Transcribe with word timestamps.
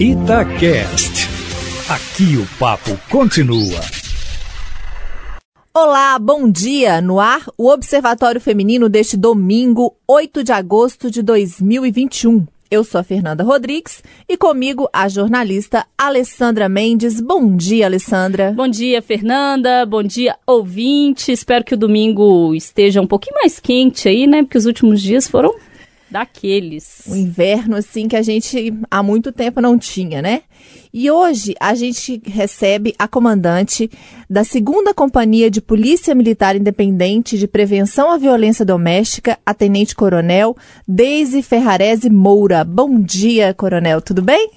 Itacast. 0.00 1.26
Aqui 1.88 2.36
o 2.36 2.46
papo 2.56 2.96
continua. 3.10 3.80
Olá, 5.74 6.16
bom 6.20 6.48
dia! 6.48 7.00
No 7.00 7.18
ar, 7.18 7.44
o 7.58 7.68
Observatório 7.68 8.40
Feminino 8.40 8.88
deste 8.88 9.16
domingo, 9.16 9.96
8 10.06 10.44
de 10.44 10.52
agosto 10.52 11.10
de 11.10 11.20
2021. 11.20 12.46
Eu 12.70 12.84
sou 12.84 13.00
a 13.00 13.02
Fernanda 13.02 13.42
Rodrigues 13.42 14.00
e 14.28 14.36
comigo 14.36 14.88
a 14.92 15.08
jornalista 15.08 15.84
Alessandra 15.98 16.68
Mendes. 16.68 17.20
Bom 17.20 17.56
dia, 17.56 17.86
Alessandra. 17.86 18.52
Bom 18.52 18.68
dia, 18.68 19.02
Fernanda. 19.02 19.84
Bom 19.84 20.04
dia, 20.04 20.36
ouvinte. 20.46 21.32
Espero 21.32 21.64
que 21.64 21.74
o 21.74 21.78
domingo 21.78 22.54
esteja 22.54 23.00
um 23.00 23.06
pouquinho 23.06 23.34
mais 23.40 23.58
quente 23.58 24.08
aí, 24.08 24.28
né? 24.28 24.44
Porque 24.44 24.58
os 24.58 24.66
últimos 24.66 25.02
dias 25.02 25.26
foram 25.26 25.52
daqueles. 26.10 27.02
O 27.06 27.16
inverno, 27.16 27.76
assim, 27.76 28.08
que 28.08 28.16
a 28.16 28.22
gente 28.22 28.72
há 28.90 29.02
muito 29.02 29.32
tempo 29.32 29.60
não 29.60 29.78
tinha, 29.78 30.22
né? 30.22 30.42
E 30.92 31.10
hoje 31.10 31.54
a 31.60 31.74
gente 31.74 32.20
recebe 32.24 32.94
a 32.98 33.06
comandante 33.06 33.90
da 34.28 34.42
segunda 34.42 34.94
Companhia 34.94 35.50
de 35.50 35.60
Polícia 35.60 36.14
Militar 36.14 36.56
Independente 36.56 37.38
de 37.38 37.46
Prevenção 37.46 38.10
à 38.10 38.16
Violência 38.16 38.64
Doméstica, 38.64 39.38
a 39.44 39.52
Tenente 39.52 39.94
Coronel 39.94 40.56
Deise 40.86 41.42
Ferrarese 41.42 42.08
Moura. 42.08 42.64
Bom 42.64 43.00
dia, 43.00 43.52
Coronel, 43.52 44.00
tudo 44.00 44.22
bem? 44.22 44.50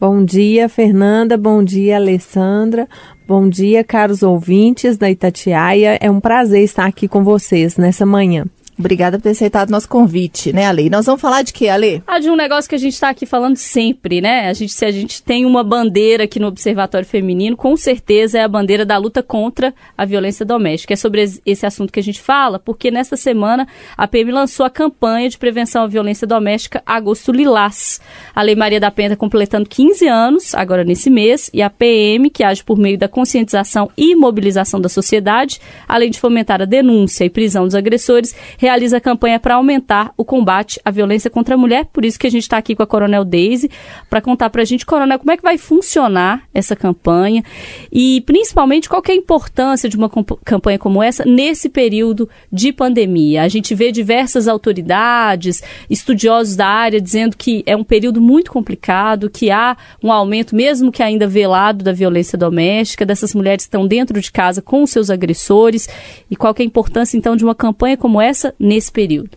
Bom 0.00 0.24
dia, 0.24 0.68
Fernanda. 0.68 1.36
Bom 1.36 1.62
dia, 1.62 1.96
Alessandra. 1.96 2.88
Bom 3.26 3.48
dia, 3.48 3.84
caros 3.84 4.22
ouvintes 4.22 4.98
da 4.98 5.10
Itatiaia. 5.10 5.98
É 6.00 6.10
um 6.10 6.20
prazer 6.20 6.62
estar 6.62 6.84
aqui 6.84 7.06
com 7.06 7.22
vocês 7.22 7.76
nessa 7.76 8.04
manhã. 8.04 8.44
Obrigada 8.78 9.18
por 9.18 9.22
ter 9.22 9.30
aceitado 9.30 9.70
nosso 9.70 9.88
convite, 9.88 10.52
né, 10.52 10.66
Ale? 10.66 10.90
Nós 10.90 11.06
vamos 11.06 11.20
falar 11.20 11.42
de 11.42 11.52
quê, 11.52 11.68
Ale? 11.68 12.02
Ah, 12.06 12.18
de 12.18 12.28
um 12.28 12.34
negócio 12.34 12.68
que 12.68 12.74
a 12.74 12.78
gente 12.78 12.94
está 12.94 13.08
aqui 13.08 13.24
falando 13.24 13.56
sempre, 13.56 14.20
né? 14.20 14.48
A 14.48 14.52
gente, 14.52 14.72
se 14.72 14.84
a 14.84 14.90
gente 14.90 15.22
tem 15.22 15.46
uma 15.46 15.62
bandeira 15.62 16.24
aqui 16.24 16.40
no 16.40 16.48
Observatório 16.48 17.06
Feminino, 17.06 17.56
com 17.56 17.76
certeza 17.76 18.38
é 18.38 18.42
a 18.42 18.48
bandeira 18.48 18.84
da 18.84 18.96
luta 18.96 19.22
contra 19.22 19.72
a 19.96 20.04
violência 20.04 20.44
doméstica. 20.44 20.92
É 20.92 20.96
sobre 20.96 21.24
esse 21.46 21.64
assunto 21.64 21.92
que 21.92 22.00
a 22.00 22.02
gente 22.02 22.20
fala, 22.20 22.58
porque 22.58 22.90
nesta 22.90 23.16
semana 23.16 23.66
a 23.96 24.08
PM 24.08 24.32
lançou 24.32 24.66
a 24.66 24.70
campanha 24.70 25.28
de 25.28 25.38
prevenção 25.38 25.84
à 25.84 25.86
violência 25.86 26.26
doméstica 26.26 26.82
Agosto 26.84 27.30
Lilás. 27.30 28.00
A 28.34 28.42
Lei 28.42 28.56
Maria 28.56 28.80
da 28.80 28.90
Penha 28.90 29.08
está 29.08 29.16
completando 29.16 29.68
15 29.68 30.08
anos, 30.08 30.54
agora 30.54 30.82
nesse 30.82 31.10
mês, 31.10 31.48
e 31.54 31.62
a 31.62 31.70
PM, 31.70 32.28
que 32.28 32.42
age 32.42 32.64
por 32.64 32.76
meio 32.76 32.98
da 32.98 33.08
conscientização 33.08 33.88
e 33.96 34.16
mobilização 34.16 34.80
da 34.80 34.88
sociedade, 34.88 35.60
além 35.86 36.10
de 36.10 36.18
fomentar 36.18 36.60
a 36.60 36.64
denúncia 36.64 37.24
e 37.24 37.30
prisão 37.30 37.64
dos 37.64 37.74
agressores, 37.74 38.34
realiza 38.64 38.98
campanha 38.98 39.38
para 39.38 39.56
aumentar 39.56 40.10
o 40.16 40.24
combate 40.24 40.80
à 40.82 40.90
violência 40.90 41.28
contra 41.28 41.54
a 41.54 41.58
mulher. 41.58 41.84
Por 41.92 42.02
isso 42.02 42.18
que 42.18 42.26
a 42.26 42.30
gente 42.30 42.44
está 42.44 42.56
aqui 42.56 42.74
com 42.74 42.82
a 42.82 42.86
Coronel 42.86 43.22
Daisy 43.22 43.70
para 44.08 44.22
contar 44.22 44.48
para 44.48 44.62
a 44.62 44.64
gente, 44.64 44.86
Coronel, 44.86 45.18
como 45.18 45.30
é 45.30 45.36
que 45.36 45.42
vai 45.42 45.58
funcionar 45.58 46.44
essa 46.54 46.74
campanha 46.74 47.44
e 47.92 48.22
principalmente 48.22 48.88
qual 48.88 49.02
é 49.06 49.12
a 49.12 49.14
importância 49.14 49.86
de 49.86 49.98
uma 49.98 50.10
campanha 50.42 50.78
como 50.78 51.02
essa 51.02 51.24
nesse 51.26 51.68
período 51.68 52.26
de 52.50 52.72
pandemia. 52.72 53.42
A 53.42 53.48
gente 53.48 53.74
vê 53.74 53.92
diversas 53.92 54.48
autoridades, 54.48 55.62
estudiosos 55.90 56.56
da 56.56 56.66
área 56.66 57.00
dizendo 57.00 57.36
que 57.36 57.62
é 57.66 57.76
um 57.76 57.84
período 57.84 58.20
muito 58.20 58.50
complicado, 58.50 59.28
que 59.28 59.50
há 59.50 59.76
um 60.02 60.10
aumento, 60.10 60.56
mesmo 60.56 60.90
que 60.90 61.02
ainda 61.02 61.26
velado, 61.26 61.84
da 61.84 61.92
violência 61.92 62.38
doméstica, 62.38 63.04
dessas 63.04 63.34
mulheres 63.34 63.64
que 63.64 63.68
estão 63.68 63.86
dentro 63.86 64.18
de 64.18 64.32
casa 64.32 64.62
com 64.62 64.86
seus 64.86 65.10
agressores 65.10 65.86
e 66.30 66.34
qual 66.34 66.54
é 66.58 66.62
a 66.62 66.64
importância 66.64 67.18
então 67.18 67.36
de 67.36 67.44
uma 67.44 67.54
campanha 67.54 67.98
como 67.98 68.22
essa 68.22 68.53
nesse 68.58 68.90
período? 68.90 69.30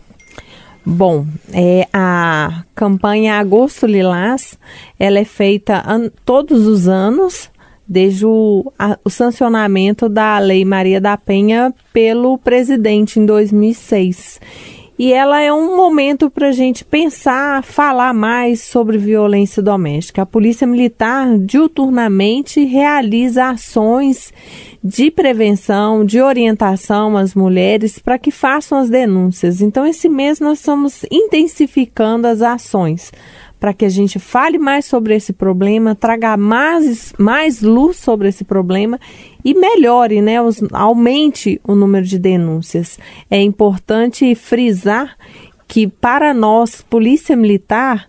Bom, 0.84 1.26
é, 1.52 1.86
a 1.92 2.64
campanha 2.74 3.34
Agosto 3.34 3.86
Lilás, 3.86 4.58
ela 4.98 5.18
é 5.18 5.24
feita 5.24 5.82
an, 5.86 6.10
todos 6.24 6.66
os 6.66 6.88
anos, 6.88 7.50
desde 7.86 8.24
o, 8.24 8.72
a, 8.78 8.98
o 9.04 9.10
sancionamento 9.10 10.08
da 10.08 10.38
Lei 10.38 10.64
Maria 10.64 11.00
da 11.00 11.16
Penha 11.16 11.74
pelo 11.92 12.38
presidente 12.38 13.20
em 13.20 13.26
2006. 13.26 14.40
E 14.98 15.12
ela 15.12 15.40
é 15.40 15.52
um 15.52 15.76
momento 15.76 16.28
para 16.28 16.48
a 16.48 16.52
gente 16.52 16.84
pensar, 16.84 17.62
falar 17.62 18.12
mais 18.12 18.62
sobre 18.62 18.98
violência 18.98 19.62
doméstica. 19.62 20.22
A 20.22 20.26
Polícia 20.26 20.66
Militar 20.66 21.38
diuturnamente 21.38 22.64
realiza 22.64 23.50
ações 23.50 24.32
de 24.82 25.08
prevenção, 25.08 26.04
de 26.04 26.20
orientação 26.20 27.16
às 27.16 27.32
mulheres 27.32 28.00
para 28.00 28.18
que 28.18 28.32
façam 28.32 28.76
as 28.76 28.90
denúncias. 28.90 29.60
Então, 29.60 29.86
esse 29.86 30.08
mês 30.08 30.40
nós 30.40 30.58
estamos 30.58 31.04
intensificando 31.10 32.26
as 32.26 32.42
ações 32.42 33.12
para 33.58 33.74
que 33.74 33.84
a 33.84 33.88
gente 33.88 34.18
fale 34.18 34.58
mais 34.58 34.84
sobre 34.84 35.14
esse 35.14 35.32
problema, 35.32 35.94
traga 35.94 36.36
mais, 36.36 37.12
mais 37.18 37.60
luz 37.62 37.96
sobre 37.96 38.28
esse 38.28 38.44
problema 38.44 38.98
e 39.44 39.54
melhore, 39.54 40.20
né, 40.20 40.40
os, 40.40 40.62
aumente 40.72 41.60
o 41.64 41.74
número 41.74 42.04
de 42.04 42.18
denúncias. 42.18 42.98
É 43.30 43.40
importante 43.40 44.34
frisar 44.34 45.16
que 45.66 45.86
para 45.86 46.32
nós, 46.32 46.82
Polícia 46.82 47.36
Militar, 47.36 48.08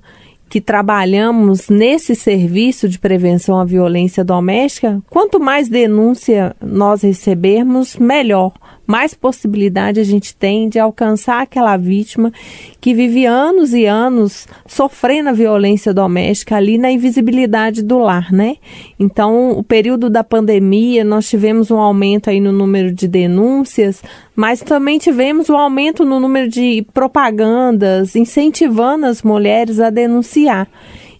que 0.49 0.59
trabalhamos 0.59 1.69
nesse 1.69 2.15
serviço 2.15 2.89
de 2.89 2.97
prevenção 2.97 3.59
à 3.59 3.65
violência 3.65 4.23
doméstica, 4.23 5.01
quanto 5.09 5.39
mais 5.39 5.69
denúncia 5.69 6.55
nós 6.61 7.03
recebermos, 7.03 7.95
melhor 7.97 8.53
mais 8.89 9.13
possibilidade 9.13 9.99
a 9.99 10.03
gente 10.03 10.35
tem 10.35 10.67
de 10.67 10.79
alcançar 10.79 11.43
aquela 11.43 11.77
vítima 11.77 12.33
que 12.81 12.91
vive 12.91 13.23
anos 13.23 13.71
e 13.71 13.85
anos 13.85 14.47
sofrendo 14.65 15.29
a 15.29 15.31
violência 15.31 15.93
doméstica 15.93 16.55
ali 16.55 16.75
na 16.79 16.89
invisibilidade 16.89 17.83
do 17.83 17.99
lar, 17.99 18.31
né? 18.31 18.55
Então, 18.99 19.51
o 19.51 19.61
período 19.63 20.09
da 20.09 20.23
pandemia, 20.23 21.03
nós 21.03 21.29
tivemos 21.29 21.69
um 21.69 21.77
aumento 21.77 22.31
aí 22.31 22.39
no 22.39 22.51
número 22.51 22.91
de 22.91 23.07
denúncias, 23.07 24.01
mas 24.35 24.59
também 24.61 24.97
tivemos 24.97 25.51
um 25.51 25.55
aumento 25.57 26.03
no 26.03 26.19
número 26.19 26.49
de 26.49 26.83
propagandas 26.91 28.15
incentivando 28.15 29.05
as 29.05 29.21
mulheres 29.21 29.79
a 29.79 29.91
denunciar. 29.91 30.67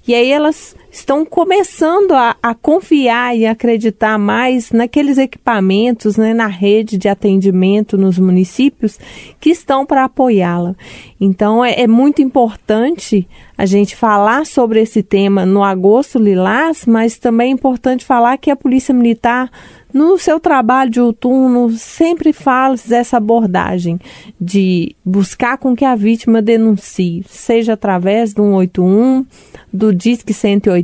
E 0.08 0.16
aí 0.16 0.32
elas 0.32 0.76
estão 0.92 1.26
começando 1.26 2.14
a, 2.14 2.36
a, 2.42 2.56
confiar 2.56 3.38
e 3.38 3.46
acreditar 3.46 4.18
mais 4.18 4.72
naqueles 4.72 5.18
equipamentos, 5.18 6.18
né, 6.18 6.34
na 6.34 6.48
rede 6.48 6.98
de 6.98 7.08
atendimento 7.08 7.98
nos 7.98 8.18
municípios 8.18 9.00
que 9.40 9.50
estão 9.50 9.86
para 9.86 10.06
apoiá-la. 10.06 10.76
Então 11.20 11.64
é, 11.64 11.82
é, 11.82 11.88
muito 11.88 12.22
importante 12.22 13.28
a 13.58 13.66
gente 13.66 13.96
falar 13.96 14.46
sobre 14.46 14.82
esse 14.82 15.04
tema 15.04 15.46
no 15.46 15.64
agosto 15.64 16.18
lilás, 16.18 16.86
mas 16.86 17.18
também 17.18 17.50
é 17.50 17.54
importante 17.54 18.06
falar 18.06 18.38
que 18.38 18.50
a 18.50 18.56
Polícia 18.56 18.94
Militar 18.94 19.52
no 19.94 20.18
seu 20.18 20.40
trabalho 20.40 20.92
de 20.92 21.02
outono, 21.02 21.72
sempre 21.72 22.32
faz 22.32 22.92
essa 22.92 23.18
abordagem 23.18 24.00
de 24.40 24.96
buscar 25.04 25.58
com 25.58 25.76
que 25.76 25.84
a 25.84 25.96
vítima 25.96 26.42
denuncie, 26.42 27.24
seja 27.28 27.74
através 27.74 28.34
do 28.34 28.44
181, 28.44 29.26
do 29.72 29.94
Disque 29.94 30.34
180, 30.34 30.79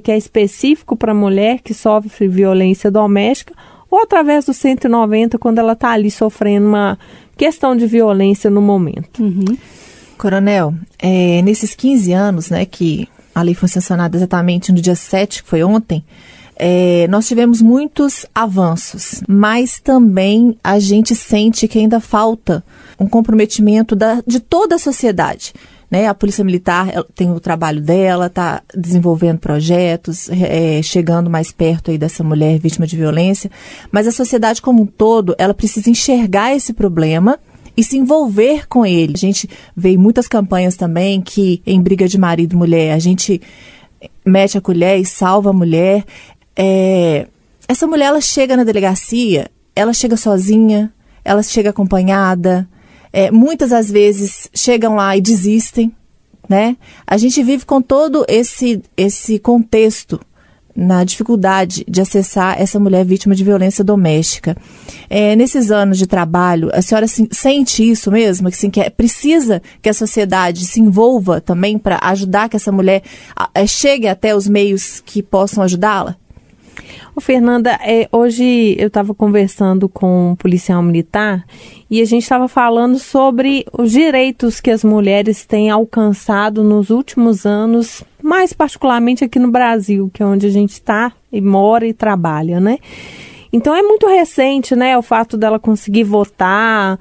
que 0.00 0.10
é 0.10 0.16
específico 0.16 0.96
para 0.96 1.14
mulher 1.14 1.60
que 1.60 1.74
sofre 1.74 2.28
violência 2.28 2.90
doméstica, 2.90 3.54
ou 3.90 4.02
através 4.02 4.44
do 4.44 4.52
190, 4.52 5.38
quando 5.38 5.58
ela 5.58 5.72
está 5.72 5.90
ali 5.90 6.10
sofrendo 6.10 6.68
uma 6.68 6.98
questão 7.36 7.74
de 7.76 7.86
violência 7.86 8.50
no 8.50 8.60
momento. 8.60 9.22
Uhum. 9.22 9.56
Coronel, 10.18 10.74
é, 10.98 11.40
nesses 11.42 11.74
15 11.74 12.12
anos, 12.12 12.50
né, 12.50 12.66
que 12.66 13.08
a 13.34 13.40
lei 13.40 13.54
foi 13.54 13.68
sancionada 13.68 14.16
exatamente 14.16 14.72
no 14.72 14.80
dia 14.80 14.96
7, 14.96 15.42
que 15.42 15.48
foi 15.48 15.62
ontem, 15.62 16.04
é, 16.56 17.06
nós 17.08 17.28
tivemos 17.28 17.62
muitos 17.62 18.26
avanços, 18.34 19.22
mas 19.28 19.78
também 19.78 20.58
a 20.62 20.80
gente 20.80 21.14
sente 21.14 21.68
que 21.68 21.78
ainda 21.78 22.00
falta 22.00 22.64
um 22.98 23.06
comprometimento 23.06 23.94
da, 23.94 24.20
de 24.26 24.40
toda 24.40 24.74
a 24.74 24.78
sociedade. 24.78 25.52
Né? 25.90 26.06
A 26.06 26.14
Polícia 26.14 26.44
Militar 26.44 26.88
tem 27.14 27.30
o 27.30 27.40
trabalho 27.40 27.80
dela, 27.80 28.26
está 28.26 28.62
desenvolvendo 28.74 29.38
projetos, 29.38 30.28
é, 30.30 30.82
chegando 30.82 31.30
mais 31.30 31.50
perto 31.50 31.90
aí 31.90 31.96
dessa 31.96 32.22
mulher 32.22 32.58
vítima 32.58 32.86
de 32.86 32.96
violência, 32.96 33.50
mas 33.90 34.06
a 34.06 34.12
sociedade 34.12 34.60
como 34.60 34.82
um 34.82 34.86
todo, 34.86 35.34
ela 35.38 35.54
precisa 35.54 35.88
enxergar 35.88 36.54
esse 36.54 36.72
problema 36.72 37.38
e 37.76 37.82
se 37.82 37.96
envolver 37.96 38.66
com 38.68 38.84
ele. 38.84 39.12
A 39.14 39.18
gente 39.18 39.48
vê 39.74 39.96
muitas 39.96 40.26
campanhas 40.26 40.76
também 40.76 41.20
que 41.20 41.62
em 41.64 41.80
briga 41.80 42.08
de 42.08 42.18
marido 42.18 42.52
e 42.52 42.56
mulher, 42.56 42.92
a 42.92 42.98
gente 42.98 43.40
mete 44.26 44.58
a 44.58 44.60
colher 44.60 45.00
e 45.00 45.06
salva 45.06 45.50
a 45.50 45.52
mulher. 45.52 46.04
É, 46.56 47.26
essa 47.66 47.86
mulher 47.86 48.06
ela 48.06 48.20
chega 48.20 48.56
na 48.56 48.64
delegacia, 48.64 49.48
ela 49.74 49.92
chega 49.92 50.16
sozinha, 50.16 50.92
ela 51.24 51.42
chega 51.42 51.70
acompanhada. 51.70 52.68
É, 53.12 53.30
muitas 53.30 53.72
às 53.72 53.90
vezes 53.90 54.48
chegam 54.54 54.96
lá 54.96 55.16
e 55.16 55.20
desistem, 55.20 55.92
né? 56.48 56.76
A 57.06 57.16
gente 57.16 57.42
vive 57.42 57.64
com 57.64 57.80
todo 57.82 58.24
esse 58.28 58.82
esse 58.96 59.38
contexto 59.38 60.20
na 60.78 61.02
dificuldade 61.02 61.84
de 61.88 62.00
acessar 62.00 62.54
essa 62.56 62.78
mulher 62.78 63.04
vítima 63.04 63.34
de 63.34 63.42
violência 63.42 63.82
doméstica. 63.82 64.56
É, 65.10 65.34
nesses 65.34 65.72
anos 65.72 65.98
de 65.98 66.06
trabalho, 66.06 66.70
a 66.72 66.80
senhora 66.80 67.04
assim, 67.04 67.26
sente 67.32 67.82
isso 67.82 68.12
mesmo? 68.12 68.48
Que, 68.48 68.54
assim, 68.54 68.70
que 68.70 68.80
é, 68.80 68.88
precisa 68.88 69.60
que 69.82 69.88
a 69.88 69.94
sociedade 69.94 70.64
se 70.64 70.80
envolva 70.80 71.40
também 71.40 71.76
para 71.78 71.98
ajudar 72.02 72.48
que 72.48 72.54
essa 72.54 72.70
mulher 72.70 73.02
é, 73.52 73.66
chegue 73.66 74.06
até 74.06 74.36
os 74.36 74.46
meios 74.46 75.02
que 75.04 75.20
possam 75.20 75.64
ajudá-la? 75.64 76.16
Ô, 77.14 77.20
Fernanda, 77.20 77.78
é, 77.82 78.08
hoje 78.12 78.76
eu 78.78 78.88
estava 78.88 79.14
conversando 79.14 79.88
com 79.88 80.30
um 80.30 80.36
policial 80.36 80.82
militar 80.82 81.44
e 81.90 82.00
a 82.00 82.04
gente 82.04 82.22
estava 82.22 82.48
falando 82.48 82.98
sobre 82.98 83.64
os 83.72 83.90
direitos 83.90 84.60
que 84.60 84.70
as 84.70 84.84
mulheres 84.84 85.44
têm 85.44 85.70
alcançado 85.70 86.62
nos 86.62 86.90
últimos 86.90 87.44
anos, 87.44 88.04
mais 88.22 88.52
particularmente 88.52 89.24
aqui 89.24 89.38
no 89.38 89.50
Brasil, 89.50 90.10
que 90.12 90.22
é 90.22 90.26
onde 90.26 90.46
a 90.46 90.50
gente 90.50 90.72
está 90.72 91.12
e 91.32 91.40
mora 91.40 91.86
e 91.86 91.92
trabalha, 91.92 92.60
né? 92.60 92.78
Então 93.52 93.74
é 93.74 93.82
muito 93.82 94.06
recente, 94.06 94.76
né, 94.76 94.96
o 94.96 95.02
fato 95.02 95.36
dela 95.36 95.58
conseguir 95.58 96.04
votar. 96.04 96.98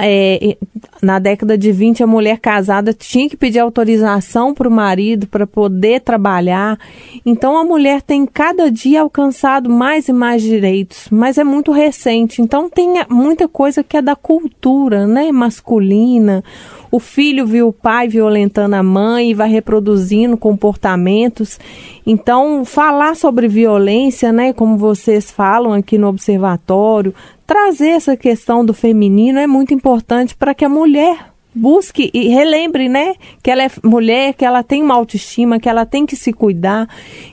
É, 0.00 0.56
na 1.02 1.18
década 1.18 1.56
de 1.58 1.72
20, 1.72 2.02
a 2.02 2.06
mulher 2.06 2.38
casada 2.38 2.92
tinha 2.92 3.28
que 3.28 3.36
pedir 3.36 3.58
autorização 3.58 4.54
para 4.54 4.68
o 4.68 4.72
marido 4.72 5.26
para 5.26 5.46
poder 5.46 6.00
trabalhar. 6.02 6.78
Então 7.24 7.56
a 7.56 7.64
mulher 7.64 8.02
tem 8.02 8.26
cada 8.26 8.70
dia 8.70 9.00
alcançado 9.00 9.68
mais 9.68 10.08
e 10.08 10.12
mais 10.12 10.42
direitos, 10.42 11.08
mas 11.10 11.38
é 11.38 11.44
muito 11.44 11.72
recente. 11.72 12.40
Então 12.40 12.68
tem 12.68 12.94
muita 13.08 13.48
coisa 13.48 13.82
que 13.82 13.96
é 13.96 14.02
da 14.02 14.14
cultura, 14.14 15.06
né, 15.06 15.32
masculina 15.32 16.44
o 16.90 16.98
filho 16.98 17.46
viu 17.46 17.68
o 17.68 17.72
pai 17.72 18.08
violentando 18.08 18.74
a 18.74 18.82
mãe 18.82 19.30
e 19.30 19.34
vai 19.34 19.48
reproduzindo 19.48 20.36
comportamentos. 20.36 21.58
Então, 22.06 22.64
falar 22.64 23.14
sobre 23.14 23.46
violência, 23.46 24.32
né, 24.32 24.52
como 24.52 24.76
vocês 24.76 25.30
falam 25.30 25.72
aqui 25.72 25.87
no 25.96 26.08
observatório, 26.08 27.14
trazer 27.46 27.90
essa 27.90 28.16
questão 28.16 28.64
do 28.64 28.74
feminino 28.74 29.38
é 29.38 29.46
muito 29.46 29.72
importante 29.72 30.34
para 30.34 30.52
que 30.52 30.64
a 30.64 30.68
mulher 30.68 31.32
busque 31.54 32.10
e 32.14 32.28
relembre, 32.28 32.88
né, 32.88 33.14
que 33.42 33.50
ela 33.50 33.64
é 33.64 33.70
mulher, 33.82 34.34
que 34.34 34.44
ela 34.44 34.62
tem 34.62 34.82
uma 34.82 34.94
autoestima, 34.94 35.58
que 35.58 35.68
ela 35.68 35.84
tem 35.84 36.06
que 36.06 36.16
se 36.16 36.32
cuidar. 36.32 36.88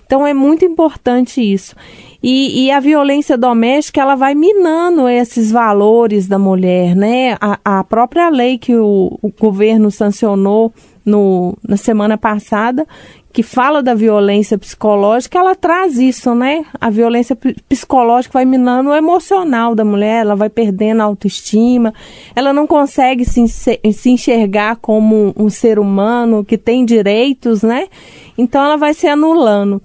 Então 0.05 0.25
é 0.25 0.33
muito 0.33 0.65
importante 0.65 1.41
isso. 1.41 1.75
E, 2.23 2.65
e, 2.65 2.71
a 2.71 2.79
violência 2.79 3.37
doméstica 3.37 4.01
ela 4.01 4.15
vai 4.15 4.33
minando 4.33 5.07
esses 5.07 5.51
valores 5.51 6.27
da 6.27 6.39
mulher, 6.39 6.95
né? 6.95 7.37
A, 7.39 7.59
a 7.63 7.83
própria 7.83 8.29
lei 8.29 8.57
que 8.57 8.75
o, 8.75 9.19
o 9.21 9.31
governo 9.39 9.91
sancionou 9.91 10.73
no, 11.05 11.55
na 11.63 11.77
semana 11.77 12.17
passada, 12.17 12.87
que 13.35 13.43
fala 13.43 13.83
da 13.83 13.93
violência 13.93 14.57
psicológica, 14.57 15.37
ela 15.37 15.53
traz 15.53 15.97
isso, 15.97 16.33
né? 16.33 16.63
A 16.79 16.89
violência 16.89 17.37
psicológica 17.67 18.31
vai 18.31 18.45
minando 18.45 18.91
o 18.91 18.95
emocional 18.95 19.75
da 19.75 19.83
mulher, 19.83 20.21
ela 20.21 20.37
vai 20.37 20.49
perdendo 20.49 21.01
a 21.01 21.03
autoestima, 21.03 21.93
ela 22.33 22.53
não 22.53 22.65
consegue 22.65 23.25
se, 23.25 23.45
se 23.45 24.09
enxergar 24.09 24.77
como 24.77 25.33
um 25.35 25.49
ser 25.49 25.79
humano 25.79 26.45
que 26.45 26.57
tem 26.57 26.85
direitos, 26.85 27.61
né? 27.61 27.89
Então 28.37 28.63
ela 28.63 28.77
vai 28.77 28.93
se 28.93 29.05
anulando. 29.05 29.81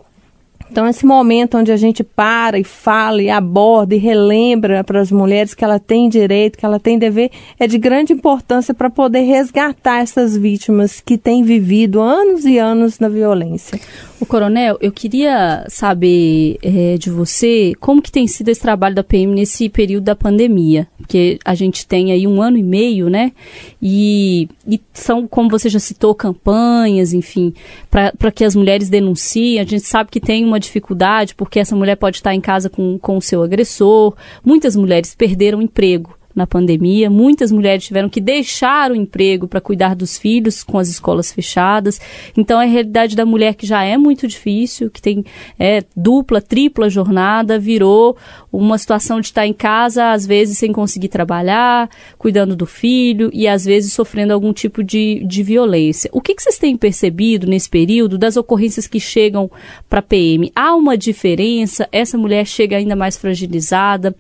Então, 0.71 0.87
esse 0.87 1.05
momento 1.05 1.59
onde 1.59 1.73
a 1.73 1.77
gente 1.77 2.05
para 2.05 2.57
e 2.57 2.63
fala 2.63 3.21
e 3.21 3.29
aborda 3.29 3.95
e 3.95 3.99
relembra 3.99 4.85
para 4.85 5.01
as 5.01 5.11
mulheres 5.11 5.53
que 5.53 5.65
ela 5.65 5.81
tem 5.81 6.09
direito, 6.09 6.57
que 6.57 6.65
ela 6.65 6.79
tem 6.79 6.97
dever, 6.97 7.31
é 7.59 7.67
de 7.67 7.77
grande 7.77 8.13
importância 8.13 8.73
para 8.73 8.89
poder 8.89 9.23
resgatar 9.23 10.01
essas 10.01 10.37
vítimas 10.37 11.01
que 11.01 11.19
têm 11.19 11.43
vivido 11.43 12.01
anos 12.01 12.45
e 12.45 12.57
anos 12.57 13.01
na 13.01 13.09
violência. 13.09 13.81
O 14.21 14.27
coronel, 14.27 14.77
eu 14.81 14.93
queria 14.93 15.65
saber 15.69 16.59
é, 16.63 16.97
de 16.99 17.11
você 17.11 17.73
como 17.81 18.03
que 18.03 18.13
tem 18.13 18.27
sido 18.27 18.51
esse 18.51 18.61
trabalho 18.61 18.95
da 18.95 19.03
PM 19.03 19.35
nesse 19.35 19.69
período 19.69 20.05
da 20.05 20.15
pandemia, 20.15 20.87
porque 20.99 21.39
a 21.43 21.55
gente 21.55 21.87
tem 21.87 22.13
aí 22.13 22.27
um 22.27 22.43
ano 22.43 22.59
e 22.59 22.63
meio, 22.63 23.09
né? 23.09 23.33
E, 23.81 24.47
e 24.69 24.79
são, 24.93 25.27
como 25.27 25.49
você 25.49 25.71
já 25.71 25.79
citou, 25.79 26.15
campanhas, 26.15 27.15
enfim, 27.15 27.55
para 27.91 28.31
que 28.31 28.45
as 28.45 28.55
mulheres 28.55 28.91
denunciem. 28.91 29.59
A 29.59 29.65
gente 29.65 29.87
sabe 29.87 30.11
que 30.11 30.21
tem 30.21 30.45
uma 30.45 30.60
dificuldade 30.61 31.35
porque 31.35 31.59
essa 31.59 31.75
mulher 31.75 31.97
pode 31.97 32.19
estar 32.19 32.35
em 32.35 32.41
casa 32.41 32.71
com, 32.71 32.99
com 32.99 33.17
o 33.17 33.23
seu 33.23 33.43
agressor. 33.43 34.15
Muitas 34.45 34.77
mulheres 34.77 35.15
perderam 35.15 35.61
emprego 35.61 36.20
na 36.35 36.47
pandemia. 36.47 37.11
Muitas 37.11 37.51
mulheres 37.51 37.85
tiveram 37.85 38.09
que 38.09 38.21
deixar 38.21 38.91
o 38.91 38.95
emprego 38.95 39.49
para 39.49 39.61
cuidar 39.61 39.95
dos 39.95 40.19
filhos 40.19 40.63
com 40.63 40.79
as 40.79 40.89
escolas 40.89 41.33
fechadas. 41.33 42.01
Então, 42.37 42.59
a 42.59 42.65
realidade 42.65 43.17
da 43.17 43.27
mulher 43.27 43.55
que 43.55 43.67
já 43.67 43.83
é 43.83 43.97
muito 43.97 44.27
difícil, 44.27 44.91
que 44.91 45.03
tem 45.03 45.25
é, 45.59 45.83
dupla, 45.97 46.41
tripla 46.41 46.89
jornada, 46.89 47.59
virou 47.59 48.17
uma 48.53 48.79
situação 48.79 49.21
de 49.21 49.27
estar 49.27 49.47
em 49.47 49.53
casa, 49.53 50.13
às 50.13 50.27
vezes 50.27 50.59
sem 50.59 50.73
conseguir 50.73 51.09
trabalhar, 51.09 51.89
cuidando 52.19 52.57
do 52.57 52.67
filho 52.67 53.31
e 53.33 53.47
às 53.47 53.65
vezes 53.65 53.93
sofrendo 53.93 54.33
algum 54.33 54.53
tipo 54.53 54.83
de, 54.83 55.25
de 55.27 55.43
violência. 55.43 56.11
O 56.13 56.21
que, 56.21 56.35
que 56.35 56.43
vocês 56.43 56.59
têm 56.59 56.77
percebido 56.77 57.47
nesse 57.47 57.69
período 57.69 58.19
das 58.19 58.37
ocorrências 58.37 58.87
que 58.87 59.01
chegam 59.01 59.51
para 59.89 60.01
a 60.01 60.03
PM? 60.03 60.51
Há 60.55 60.75
uma 60.75 60.97
diferença? 60.97 61.89
Essa 61.93 62.17
mulher 62.17 62.47
chega 62.47 62.77
ainda 62.77 62.97
mais 62.97 63.17
fragilizada? 63.17 64.15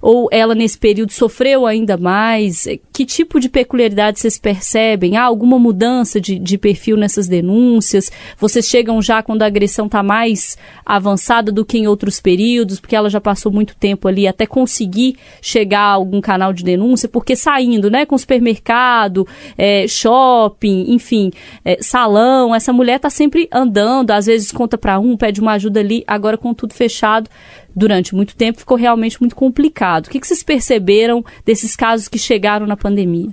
Ou 0.00 0.28
ela 0.30 0.54
nesse 0.54 0.78
período 0.78 1.12
sofreu 1.12 1.47
ainda 1.66 1.96
mais? 1.96 2.66
Que 2.92 3.04
tipo 3.04 3.38
de 3.38 3.48
peculiaridade 3.48 4.20
vocês 4.20 4.38
percebem? 4.38 5.16
Há 5.16 5.24
alguma 5.24 5.58
mudança 5.58 6.20
de, 6.20 6.38
de 6.38 6.58
perfil 6.58 6.96
nessas 6.96 7.26
denúncias? 7.26 8.10
Vocês 8.38 8.66
chegam 8.66 9.00
já 9.00 9.22
quando 9.22 9.42
a 9.42 9.46
agressão 9.46 9.86
está 9.86 10.02
mais 10.02 10.56
avançada 10.84 11.52
do 11.52 11.64
que 11.64 11.78
em 11.78 11.86
outros 11.86 12.20
períodos, 12.20 12.80
porque 12.80 12.96
ela 12.96 13.08
já 13.08 13.20
passou 13.20 13.52
muito 13.52 13.76
tempo 13.76 14.08
ali 14.08 14.26
até 14.26 14.46
conseguir 14.46 15.16
chegar 15.40 15.80
a 15.80 15.92
algum 15.92 16.20
canal 16.20 16.52
de 16.52 16.64
denúncia, 16.64 17.08
porque 17.08 17.36
saindo, 17.36 17.90
né, 17.90 18.04
com 18.04 18.16
supermercado, 18.16 19.26
é, 19.56 19.86
shopping, 19.86 20.86
enfim, 20.88 21.30
é, 21.64 21.78
salão, 21.80 22.54
essa 22.54 22.72
mulher 22.72 22.96
está 22.96 23.10
sempre 23.10 23.48
andando, 23.52 24.10
às 24.10 24.26
vezes 24.26 24.52
conta 24.52 24.76
para 24.76 24.98
um, 24.98 25.16
pede 25.16 25.40
uma 25.40 25.52
ajuda 25.52 25.80
ali, 25.80 26.04
agora 26.06 26.36
com 26.36 26.52
tudo 26.52 26.74
fechado, 26.74 27.30
durante 27.78 28.14
muito 28.14 28.36
tempo 28.36 28.58
ficou 28.58 28.76
realmente 28.76 29.20
muito 29.20 29.36
complicado. 29.36 30.06
O 30.06 30.10
que, 30.10 30.20
que 30.20 30.26
vocês 30.26 30.42
perceberam 30.42 31.24
desses 31.46 31.76
casos 31.76 32.08
que 32.08 32.18
chegaram 32.18 32.66
na 32.66 32.76
pandemia? 32.76 33.30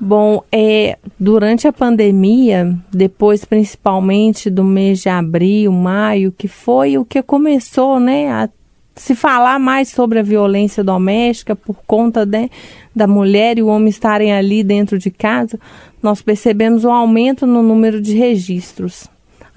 Bom, 0.00 0.44
é, 0.52 0.96
durante 1.18 1.66
a 1.66 1.72
pandemia, 1.72 2.78
depois 2.92 3.44
principalmente 3.44 4.48
do 4.48 4.62
mês 4.62 5.00
de 5.00 5.08
abril, 5.08 5.72
maio, 5.72 6.30
que 6.30 6.46
foi 6.46 6.96
o 6.96 7.04
que 7.04 7.20
começou 7.20 7.98
né, 7.98 8.30
a 8.30 8.48
se 8.94 9.16
falar 9.16 9.58
mais 9.58 9.88
sobre 9.88 10.20
a 10.20 10.22
violência 10.22 10.84
doméstica 10.84 11.56
por 11.56 11.78
conta 11.84 12.24
né, 12.24 12.48
da 12.94 13.08
mulher 13.08 13.58
e 13.58 13.62
o 13.62 13.66
homem 13.66 13.88
estarem 13.88 14.32
ali 14.32 14.62
dentro 14.62 14.98
de 14.98 15.10
casa, 15.10 15.58
nós 16.00 16.22
percebemos 16.22 16.84
um 16.84 16.92
aumento 16.92 17.44
no 17.44 17.62
número 17.62 18.00
de 18.00 18.14
registros 18.14 19.08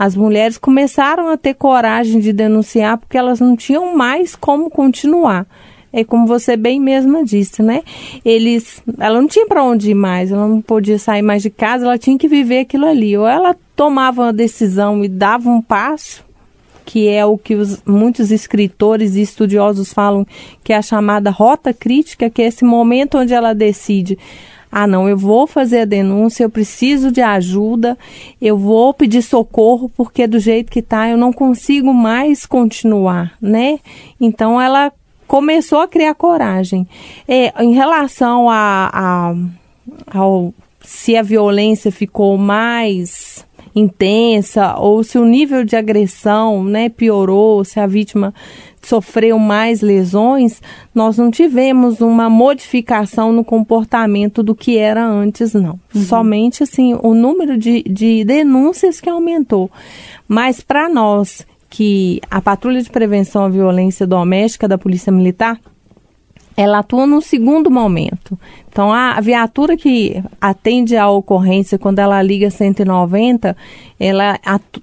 as 0.01 0.15
mulheres 0.15 0.57
começaram 0.57 1.29
a 1.29 1.37
ter 1.37 1.53
coragem 1.53 2.19
de 2.19 2.33
denunciar 2.33 2.97
porque 2.97 3.15
elas 3.15 3.39
não 3.39 3.55
tinham 3.55 3.95
mais 3.95 4.35
como 4.35 4.67
continuar. 4.67 5.45
É 5.93 6.03
como 6.03 6.25
você 6.25 6.57
bem 6.57 6.79
mesma 6.79 7.23
disse, 7.23 7.61
né? 7.61 7.83
Eles, 8.25 8.81
ela 8.97 9.21
não 9.21 9.27
tinha 9.27 9.45
para 9.45 9.63
onde 9.63 9.91
ir 9.91 9.93
mais, 9.93 10.31
ela 10.31 10.47
não 10.47 10.59
podia 10.59 10.97
sair 10.97 11.21
mais 11.21 11.43
de 11.43 11.51
casa, 11.51 11.85
ela 11.85 11.99
tinha 11.99 12.17
que 12.17 12.27
viver 12.27 12.61
aquilo 12.61 12.87
ali. 12.87 13.15
Ou 13.15 13.27
ela 13.27 13.55
tomava 13.75 14.23
uma 14.23 14.33
decisão 14.33 15.03
e 15.03 15.07
dava 15.07 15.51
um 15.51 15.61
passo, 15.61 16.25
que 16.83 17.07
é 17.07 17.23
o 17.23 17.37
que 17.37 17.53
os, 17.53 17.79
muitos 17.85 18.31
escritores 18.31 19.15
e 19.15 19.21
estudiosos 19.21 19.93
falam 19.93 20.25
que 20.63 20.73
é 20.73 20.77
a 20.77 20.81
chamada 20.81 21.29
rota 21.29 21.75
crítica, 21.75 22.27
que 22.27 22.41
é 22.41 22.47
esse 22.47 22.65
momento 22.65 23.19
onde 23.19 23.35
ela 23.35 23.53
decide 23.53 24.17
ah, 24.71 24.87
não, 24.87 25.09
eu 25.09 25.17
vou 25.17 25.45
fazer 25.45 25.81
a 25.81 25.85
denúncia, 25.85 26.43
eu 26.43 26.49
preciso 26.49 27.11
de 27.11 27.21
ajuda, 27.21 27.97
eu 28.41 28.57
vou 28.57 28.93
pedir 28.93 29.21
socorro 29.21 29.91
porque 29.95 30.25
do 30.25 30.39
jeito 30.39 30.71
que 30.71 30.81
tá 30.81 31.09
eu 31.09 31.17
não 31.17 31.33
consigo 31.33 31.93
mais 31.93 32.45
continuar, 32.45 33.33
né? 33.41 33.79
Então 34.19 34.61
ela 34.61 34.91
começou 35.27 35.79
a 35.79 35.87
criar 35.87 36.15
coragem. 36.15 36.87
É, 37.27 37.53
em 37.61 37.73
relação 37.73 38.49
a, 38.49 38.89
a 38.93 39.35
ao 40.17 40.53
se 40.81 41.15
a 41.15 41.21
violência 41.21 41.91
ficou 41.91 42.37
mais 42.37 43.45
intensa 43.75 44.75
ou 44.77 45.03
se 45.03 45.17
o 45.17 45.25
nível 45.25 45.63
de 45.63 45.75
agressão 45.75 46.63
né, 46.63 46.89
piorou, 46.89 47.63
se 47.63 47.79
a 47.79 47.87
vítima 47.87 48.33
sofreu 48.81 49.37
mais 49.37 49.81
lesões, 49.81 50.61
nós 50.93 51.17
não 51.17 51.29
tivemos 51.29 52.01
uma 52.01 52.29
modificação 52.29 53.31
no 53.31 53.43
comportamento 53.43 54.41
do 54.41 54.55
que 54.55 54.77
era 54.77 55.05
antes, 55.05 55.53
não. 55.53 55.79
Uhum. 55.93 56.03
Somente 56.03 56.63
assim, 56.63 56.97
o 57.01 57.13
número 57.13 57.57
de, 57.57 57.83
de 57.83 58.23
denúncias 58.23 58.99
que 58.99 59.09
aumentou. 59.09 59.69
Mas 60.27 60.61
para 60.61 60.89
nós, 60.89 61.45
que 61.69 62.19
a 62.29 62.41
Patrulha 62.41 62.81
de 62.81 62.89
Prevenção 62.89 63.45
à 63.45 63.49
Violência 63.49 64.05
Doméstica 64.05 64.67
da 64.67 64.77
Polícia 64.77 65.11
Militar, 65.11 65.57
ela 66.55 66.79
atua 66.79 67.07
num 67.07 67.21
segundo 67.21 67.71
momento. 67.71 68.37
Então, 68.69 68.93
a 68.93 69.19
viatura 69.19 69.75
que 69.75 70.23
atende 70.39 70.95
a 70.95 71.09
ocorrência 71.09 71.77
quando 71.77 71.99
ela 71.99 72.21
liga 72.21 72.49
190, 72.49 73.55
ela 73.99 74.39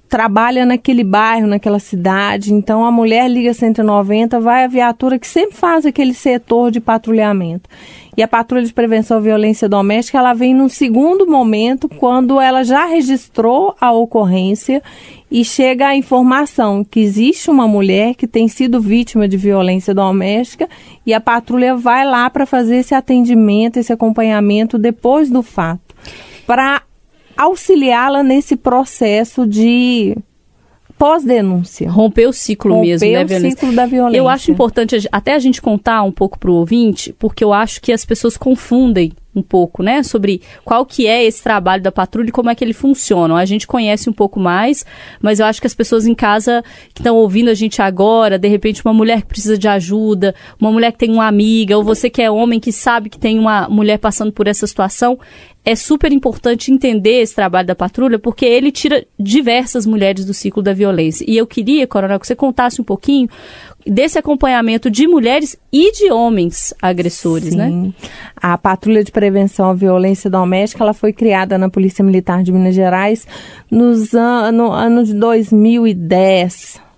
trabalha 0.07 0.65
naquele 0.65 1.03
bairro, 1.03 1.47
naquela 1.47 1.79
cidade. 1.79 2.53
Então, 2.53 2.85
a 2.85 2.91
mulher 2.91 3.27
liga 3.27 3.53
190, 3.53 4.39
vai 4.39 4.63
a 4.63 4.67
viatura 4.67 5.17
que 5.17 5.27
sempre 5.27 5.55
faz 5.55 5.85
aquele 5.85 6.13
setor 6.13 6.69
de 6.69 6.79
patrulhamento. 6.79 7.67
E 8.15 8.21
a 8.21 8.27
patrulha 8.27 8.65
de 8.65 8.73
prevenção 8.73 9.17
à 9.17 9.21
violência 9.21 9.69
doméstica, 9.69 10.17
ela 10.17 10.33
vem 10.33 10.53
num 10.53 10.69
segundo 10.69 11.25
momento, 11.25 11.87
quando 11.87 12.39
ela 12.39 12.63
já 12.63 12.85
registrou 12.85 13.75
a 13.79 13.91
ocorrência 13.91 14.83
e 15.31 15.45
chega 15.45 15.87
a 15.87 15.95
informação 15.95 16.83
que 16.83 16.99
existe 16.99 17.49
uma 17.49 17.67
mulher 17.67 18.15
que 18.15 18.27
tem 18.27 18.47
sido 18.47 18.81
vítima 18.81 19.27
de 19.27 19.37
violência 19.37 19.93
doméstica 19.93 20.67
e 21.05 21.13
a 21.13 21.21
patrulha 21.21 21.75
vai 21.75 22.05
lá 22.05 22.29
para 22.29 22.45
fazer 22.45 22.77
esse 22.77 22.95
atendimento, 22.95 23.77
esse 23.77 23.93
acompanhamento 23.93 24.77
depois 24.77 25.29
do 25.29 25.43
fato, 25.43 25.95
para 26.47 26.81
auxiliá-la 27.37 28.23
nesse 28.23 28.55
processo 28.55 29.45
de 29.45 30.17
pós-denúncia. 30.97 31.89
Romper 31.89 32.27
o 32.27 32.33
ciclo 32.33 32.75
Romper 32.75 32.87
mesmo, 32.87 33.07
né, 33.09 33.23
o 33.23 33.27
violência? 33.27 33.51
ciclo 33.51 33.73
da 33.73 33.85
violência. 33.85 34.17
Eu 34.17 34.27
acho 34.27 34.51
importante 34.51 35.07
até 35.11 35.33
a 35.33 35.39
gente 35.39 35.61
contar 35.61 36.03
um 36.03 36.11
pouco 36.11 36.37
para 36.37 36.51
o 36.51 36.55
ouvinte, 36.55 37.13
porque 37.17 37.41
eu 37.41 37.53
acho 37.53 37.81
que 37.81 37.93
as 37.93 38.03
pessoas 38.03 38.35
confundem 38.35 39.13
um 39.39 39.43
pouco, 39.43 39.81
né, 39.81 40.03
sobre 40.03 40.41
qual 40.63 40.85
que 40.85 41.07
é 41.07 41.23
esse 41.23 41.41
trabalho 41.41 41.81
da 41.81 41.91
patrulha 41.91 42.29
e 42.29 42.31
como 42.31 42.49
é 42.49 42.55
que 42.55 42.63
ele 42.63 42.73
funciona. 42.73 43.35
A 43.35 43.45
gente 43.45 43.65
conhece 43.65 44.09
um 44.09 44.13
pouco 44.13 44.39
mais, 44.39 44.85
mas 45.21 45.39
eu 45.39 45.45
acho 45.45 45.59
que 45.59 45.67
as 45.67 45.73
pessoas 45.73 46.05
em 46.05 46.13
casa 46.13 46.63
que 46.93 47.01
estão 47.01 47.15
ouvindo 47.15 47.49
a 47.49 47.53
gente 47.53 47.81
agora, 47.81 48.37
de 48.37 48.47
repente 48.47 48.85
uma 48.85 48.93
mulher 48.93 49.21
que 49.21 49.27
precisa 49.27 49.57
de 49.57 49.67
ajuda, 49.67 50.35
uma 50.59 50.71
mulher 50.71 50.91
que 50.91 50.97
tem 50.97 51.11
uma 51.11 51.27
amiga, 51.27 51.77
ou 51.77 51.83
você 51.83 52.09
que 52.09 52.21
é 52.21 52.29
homem 52.29 52.59
que 52.59 52.71
sabe 52.71 53.09
que 53.09 53.19
tem 53.19 53.39
uma 53.39 53.67
mulher 53.69 53.97
passando 53.97 54.31
por 54.31 54.47
essa 54.47 54.67
situação, 54.67 55.17
é 55.63 55.75
super 55.75 56.11
importante 56.11 56.71
entender 56.71 57.21
esse 57.21 57.35
trabalho 57.35 57.67
da 57.67 57.75
patrulha, 57.75 58.17
porque 58.17 58.45
ele 58.45 58.71
tira 58.71 59.05
diversas 59.19 59.85
mulheres 59.85 60.25
do 60.25 60.33
ciclo 60.33 60.63
da 60.63 60.73
violência. 60.73 61.25
E 61.27 61.37
eu 61.37 61.45
queria, 61.45 61.85
Coronel, 61.85 62.19
que 62.19 62.25
você 62.25 62.35
contasse 62.35 62.81
um 62.81 62.83
pouquinho 62.83 63.29
desse 63.85 64.17
acompanhamento 64.17 64.89
de 64.89 65.07
mulheres 65.07 65.57
e 65.71 65.91
de 65.91 66.11
homens 66.11 66.73
agressores, 66.81 67.49
Sim. 67.49 67.57
né? 67.57 67.93
A 68.35 68.57
Patrulha 68.57 69.03
de 69.03 69.11
Prevenção 69.11 69.69
à 69.69 69.73
Violência 69.73 70.29
Doméstica, 70.29 70.83
ela 70.83 70.93
foi 70.93 71.13
criada 71.13 71.57
na 71.57 71.69
Polícia 71.69 72.03
Militar 72.03 72.43
de 72.43 72.51
Minas 72.51 72.75
Gerais 72.75 73.27
nos 73.69 74.13
an 74.13 74.51
no 74.51 74.71
ano 74.71 75.03
de 75.03 75.13
2010. 75.13 76.88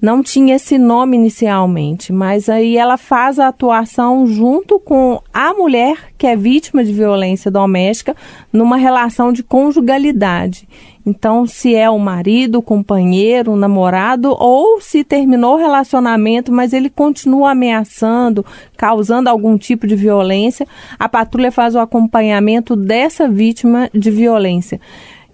Não 0.00 0.22
tinha 0.22 0.56
esse 0.56 0.76
nome 0.76 1.16
inicialmente, 1.16 2.12
mas 2.12 2.50
aí 2.50 2.76
ela 2.76 2.98
faz 2.98 3.38
a 3.38 3.48
atuação 3.48 4.26
junto 4.26 4.78
com 4.78 5.22
a 5.32 5.54
mulher 5.54 6.12
que 6.18 6.26
é 6.26 6.36
vítima 6.36 6.84
de 6.84 6.92
violência 6.92 7.50
doméstica 7.50 8.14
numa 8.52 8.76
relação 8.76 9.32
de 9.32 9.42
conjugalidade. 9.42 10.68
Então, 11.06 11.46
se 11.46 11.74
é 11.74 11.88
o 11.88 11.98
marido, 11.98 12.58
o 12.58 12.62
companheiro, 12.62 13.52
o 13.52 13.56
namorado, 13.56 14.36
ou 14.38 14.80
se 14.82 15.02
terminou 15.02 15.54
o 15.54 15.58
relacionamento, 15.58 16.52
mas 16.52 16.74
ele 16.74 16.90
continua 16.90 17.52
ameaçando, 17.52 18.44
causando 18.76 19.30
algum 19.30 19.56
tipo 19.56 19.86
de 19.86 19.96
violência, 19.96 20.66
a 20.98 21.08
patrulha 21.08 21.50
faz 21.50 21.74
o 21.74 21.78
acompanhamento 21.78 22.76
dessa 22.76 23.28
vítima 23.28 23.88
de 23.94 24.10
violência. 24.10 24.78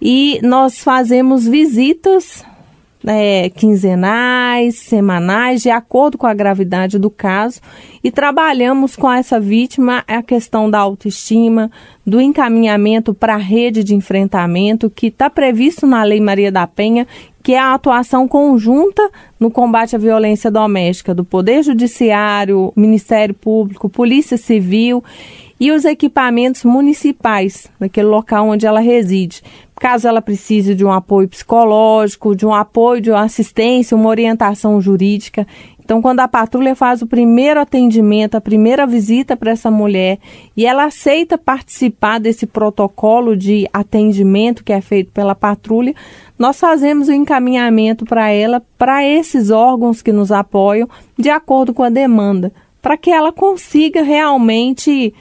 E 0.01 0.39
nós 0.43 0.85
fazemos 0.85 1.49
visitas 1.49 2.45
é, 3.07 3.51
quinzenais, 3.51 4.77
semanais, 4.77 5.63
de 5.63 5.71
acordo 5.71 6.17
com 6.17 6.27
a 6.27 6.35
gravidade 6.35 6.99
do 6.99 7.11
caso, 7.11 7.61
e 8.03 8.11
trabalhamos 8.11 8.97
com 8.97 9.11
essa 9.11 9.41
vítima 9.41 10.05
a 10.07 10.23
questão 10.23 10.71
da 10.71 10.79
autoestima, 10.79 11.71
do 12.07 12.21
encaminhamento 12.21 13.15
para 13.15 13.35
a 13.35 13.39
rede 13.39 13.85
de 13.85 13.95
enfrentamento, 13.95 14.91
que 14.91 15.09
está 15.09 15.31
previsto 15.31 15.87
na 15.87 16.03
Lei 16.03 16.21
Maria 16.21 16.51
da 16.51 16.67
Penha, 16.67 17.07
que 17.43 17.55
é 17.55 17.59
a 17.59 17.75
atuação 17.75 18.29
conjunta 18.29 19.11
no 19.39 19.51
combate 19.51 19.97
à 19.97 19.99
violência 19.99 20.51
doméstica 20.51 21.13
do 21.13 21.25
Poder 21.25 21.63
Judiciário, 21.63 22.73
Ministério 22.77 23.35
Público, 23.35 23.89
Polícia 23.89 24.37
Civil 24.37 25.03
e 25.63 25.71
os 25.71 25.85
equipamentos 25.85 26.65
municipais, 26.65 27.71
naquele 27.79 28.09
local 28.09 28.49
onde 28.49 28.67
ela 28.67 28.81
reside. 28.81 29.45
Caso 29.77 30.09
ela 30.09 30.21
precise 30.21 30.75
de 30.75 30.85
um 30.85 30.91
apoio 30.91 31.29
psicológico, 31.29 32.35
de 32.35 32.45
um 32.45 32.53
apoio, 32.53 33.01
de 33.01 33.13
uma 33.13 33.23
assistência, 33.23 33.97
uma 33.97 34.09
orientação 34.09 34.81
jurídica. 34.81 35.47
Então, 35.79 36.03
quando 36.03 36.19
a 36.19 36.27
patrulha 36.27 36.75
faz 36.75 37.01
o 37.01 37.07
primeiro 37.07 37.61
atendimento, 37.61 38.35
a 38.35 38.41
primeira 38.41 38.89
visita 38.89 39.37
para 39.37 39.53
essa 39.53 39.71
mulher 39.71 40.19
e 40.57 40.67
ela 40.67 40.87
aceita 40.87 41.39
participar 41.39 42.19
desse 42.19 42.45
protocolo 42.45 43.37
de 43.37 43.69
atendimento 43.73 44.65
que 44.65 44.73
é 44.73 44.81
feito 44.81 45.13
pela 45.13 45.37
patrulha, 45.37 45.95
nós 46.37 46.59
fazemos 46.59 47.07
o 47.07 47.13
encaminhamento 47.13 48.05
para 48.05 48.31
ela, 48.31 48.61
para 48.77 49.07
esses 49.07 49.49
órgãos 49.49 50.03
que 50.03 50.11
nos 50.11 50.33
apoiam, 50.33 50.89
de 51.17 51.31
acordo 51.31 51.73
com 51.73 51.85
a 51.85 51.89
demanda, 51.89 52.53
para 52.81 52.97
que 52.97 53.13
ela 53.13 53.31
consiga 53.31 54.03
realmente 54.03 55.15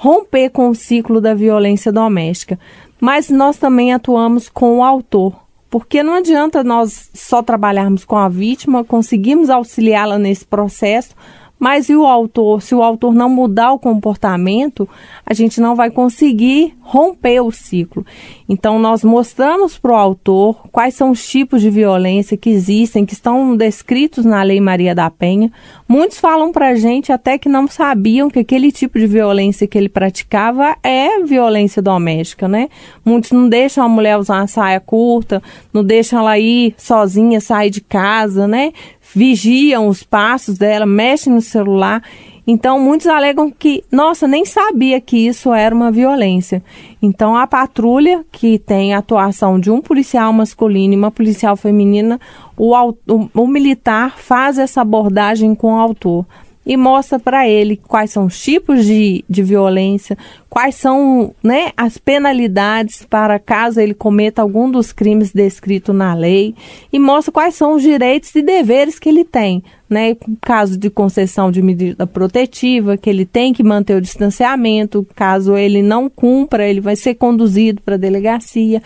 romper 0.00 0.48
com 0.48 0.70
o 0.70 0.74
ciclo 0.74 1.20
da 1.20 1.34
violência 1.34 1.92
doméstica. 1.92 2.58
Mas 2.98 3.28
nós 3.28 3.58
também 3.58 3.92
atuamos 3.92 4.48
com 4.48 4.78
o 4.78 4.82
autor, 4.82 5.38
porque 5.68 6.02
não 6.02 6.14
adianta 6.14 6.64
nós 6.64 7.10
só 7.12 7.42
trabalharmos 7.42 8.02
com 8.02 8.16
a 8.16 8.26
vítima, 8.26 8.82
conseguimos 8.82 9.50
auxiliá-la 9.50 10.18
nesse 10.18 10.46
processo, 10.46 11.14
mas 11.60 11.90
e 11.90 11.94
o 11.94 12.06
autor? 12.06 12.62
Se 12.62 12.74
o 12.74 12.82
autor 12.82 13.14
não 13.14 13.28
mudar 13.28 13.70
o 13.70 13.78
comportamento, 13.78 14.88
a 15.26 15.34
gente 15.34 15.60
não 15.60 15.76
vai 15.76 15.90
conseguir 15.90 16.74
romper 16.80 17.40
o 17.40 17.52
ciclo. 17.52 18.04
Então, 18.48 18.78
nós 18.78 19.04
mostramos 19.04 19.76
para 19.78 19.92
o 19.92 19.94
autor 19.94 20.66
quais 20.72 20.94
são 20.94 21.10
os 21.10 21.24
tipos 21.28 21.60
de 21.60 21.68
violência 21.68 22.36
que 22.36 22.48
existem, 22.48 23.04
que 23.04 23.12
estão 23.12 23.54
descritos 23.54 24.24
na 24.24 24.42
Lei 24.42 24.58
Maria 24.58 24.94
da 24.94 25.10
Penha. 25.10 25.52
Muitos 25.86 26.18
falam 26.18 26.50
para 26.50 26.70
a 26.70 26.74
gente 26.74 27.12
até 27.12 27.36
que 27.36 27.48
não 27.48 27.68
sabiam 27.68 28.30
que 28.30 28.38
aquele 28.38 28.72
tipo 28.72 28.98
de 28.98 29.06
violência 29.06 29.66
que 29.66 29.76
ele 29.76 29.88
praticava 29.88 30.76
é 30.82 31.22
violência 31.22 31.82
doméstica, 31.82 32.48
né? 32.48 32.68
Muitos 33.04 33.32
não 33.32 33.48
deixam 33.48 33.84
a 33.84 33.88
mulher 33.88 34.18
usar 34.18 34.38
uma 34.38 34.46
saia 34.46 34.80
curta, 34.80 35.42
não 35.72 35.84
deixam 35.84 36.20
ela 36.20 36.38
ir 36.38 36.74
sozinha, 36.78 37.40
sair 37.40 37.70
de 37.70 37.82
casa, 37.82 38.48
né? 38.48 38.72
Vigiam 39.14 39.88
os 39.88 40.02
passos 40.02 40.58
dela, 40.58 40.86
mexem 40.86 41.32
no 41.32 41.40
celular. 41.40 42.02
Então, 42.46 42.80
muitos 42.80 43.06
alegam 43.06 43.50
que, 43.50 43.84
nossa, 43.92 44.26
nem 44.26 44.44
sabia 44.44 45.00
que 45.00 45.16
isso 45.26 45.52
era 45.52 45.74
uma 45.74 45.90
violência. 45.92 46.62
Então, 47.00 47.36
a 47.36 47.46
patrulha, 47.46 48.24
que 48.32 48.58
tem 48.58 48.94
a 48.94 48.98
atuação 48.98 49.60
de 49.60 49.70
um 49.70 49.80
policial 49.80 50.32
masculino 50.32 50.94
e 50.94 50.96
uma 50.96 51.10
policial 51.10 51.56
feminina, 51.56 52.18
o, 52.56 52.74
o, 52.74 53.30
o 53.34 53.46
militar 53.46 54.18
faz 54.18 54.58
essa 54.58 54.80
abordagem 54.80 55.54
com 55.54 55.74
o 55.74 55.78
autor 55.78 56.26
e 56.70 56.76
mostra 56.76 57.18
para 57.18 57.48
ele 57.48 57.76
quais 57.76 58.12
são 58.12 58.26
os 58.26 58.40
tipos 58.40 58.84
de, 58.84 59.24
de 59.28 59.42
violência, 59.42 60.16
quais 60.48 60.76
são 60.76 61.34
né, 61.42 61.72
as 61.76 61.98
penalidades 61.98 63.04
para 63.04 63.40
caso 63.40 63.80
ele 63.80 63.92
cometa 63.92 64.40
algum 64.40 64.70
dos 64.70 64.92
crimes 64.92 65.32
descritos 65.32 65.92
na 65.92 66.14
lei 66.14 66.54
e 66.92 66.98
mostra 67.00 67.32
quais 67.32 67.56
são 67.56 67.74
os 67.74 67.82
direitos 67.82 68.32
e 68.36 68.40
deveres 68.40 69.00
que 69.00 69.08
ele 69.08 69.24
tem. 69.24 69.64
Né, 69.90 70.16
caso 70.40 70.78
de 70.78 70.88
concessão 70.88 71.50
de 71.50 71.60
medida 71.60 72.06
protetiva, 72.06 72.96
que 72.96 73.10
ele 73.10 73.26
tem 73.26 73.52
que 73.52 73.64
manter 73.64 73.96
o 73.96 74.00
distanciamento, 74.00 75.04
caso 75.16 75.56
ele 75.56 75.82
não 75.82 76.08
cumpra, 76.08 76.64
ele 76.64 76.80
vai 76.80 76.94
ser 76.94 77.16
conduzido 77.16 77.82
para 77.82 77.96
a 77.96 77.98
delegacia. 77.98 78.80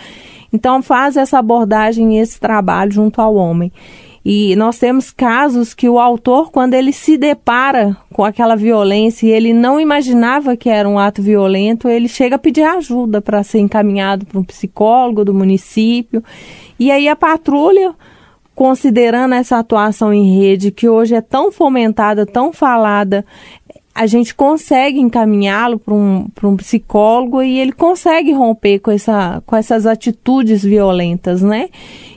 Então, 0.50 0.83
faz 0.83 1.19
essa 1.19 1.38
abordagem 1.38 2.17
e 2.17 2.21
esse 2.21 2.41
trabalho 2.41 2.91
junto 2.91 3.21
ao 3.21 3.35
homem. 3.35 3.71
E 4.25 4.57
nós 4.57 4.78
temos 4.78 5.11
casos 5.11 5.75
que 5.75 5.87
o 5.87 5.99
autor, 5.99 6.50
quando 6.50 6.73
ele 6.73 6.95
se 6.95 7.19
depara 7.19 7.95
com 8.11 8.25
aquela 8.25 8.57
violência 8.57 9.26
e 9.26 9.31
ele 9.31 9.52
não 9.52 9.78
imaginava 9.78 10.57
que 10.57 10.71
era 10.71 10.88
um 10.88 10.99
ato 10.99 11.21
violento, 11.21 11.88
ele 11.88 12.09
chega 12.09 12.37
a 12.37 12.38
pedir 12.38 12.62
ajuda 12.62 13.21
para 13.21 13.43
ser 13.43 13.59
encaminhado 13.59 14.25
para 14.25 14.40
um 14.40 14.45
psicólogo 14.45 15.26
do 15.26 15.35
município. 15.35 16.25
E 16.78 16.90
aí 16.90 17.07
a 17.07 17.14
patrulha, 17.14 17.95
considerando 18.54 19.35
essa 19.35 19.59
atuação 19.59 20.11
em 20.11 20.38
rede 20.38 20.71
que 20.71 20.88
hoje 20.88 21.14
é 21.14 21.21
tão 21.21 21.52
fomentada, 21.52 22.25
tão 22.25 22.50
falada, 22.50 23.26
a 23.94 24.06
gente 24.06 24.34
consegue 24.34 24.98
encaminhá-lo 24.98 25.78
para 25.78 25.94
um, 25.94 26.26
um 26.42 26.56
psicólogo 26.56 27.40
e 27.40 27.60
ele 27.60 27.70
consegue 27.70 28.32
romper 28.32 28.80
com, 28.80 28.90
essa, 28.90 29.40
com 29.46 29.54
essas 29.54 29.86
atitudes 29.86 30.64
violentas, 30.64 31.40
né? 31.42 31.68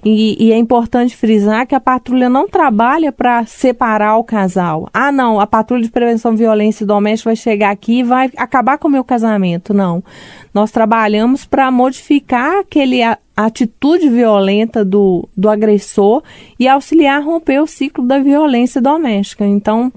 E, 0.04 0.44
e 0.44 0.52
é 0.52 0.58
importante 0.58 1.16
frisar 1.16 1.68
que 1.68 1.76
a 1.76 1.80
patrulha 1.80 2.30
não 2.30 2.48
trabalha 2.48 3.12
para 3.12 3.46
separar 3.46 4.18
o 4.18 4.24
casal. 4.24 4.90
Ah, 4.92 5.12
não, 5.12 5.40
a 5.40 5.46
patrulha 5.46 5.84
de 5.84 5.92
prevenção 5.92 6.32
de 6.32 6.40
violência 6.40 6.84
doméstica 6.84 7.30
vai 7.30 7.36
chegar 7.36 7.70
aqui 7.70 8.00
e 8.00 8.04
vai 8.04 8.32
acabar 8.38 8.80
com 8.80 8.88
o 8.88 8.92
meu 8.92 9.04
casamento. 9.04 9.72
Não. 9.72 10.04
Nós 10.52 10.72
trabalhamos 10.72 11.46
para 11.46 11.70
modificar 11.70 12.60
aquele 12.60 13.04
a, 13.04 13.20
atitude 13.36 14.10
violenta 14.10 14.84
do, 14.84 15.30
do 15.38 15.48
agressor 15.48 16.24
e 16.60 16.68
auxiliar 16.68 17.22
a 17.22 17.24
romper 17.24 17.62
o 17.62 17.68
ciclo 17.68 18.04
da 18.04 18.18
violência 18.18 18.82
doméstica. 18.82 19.46
Então, 19.46 19.94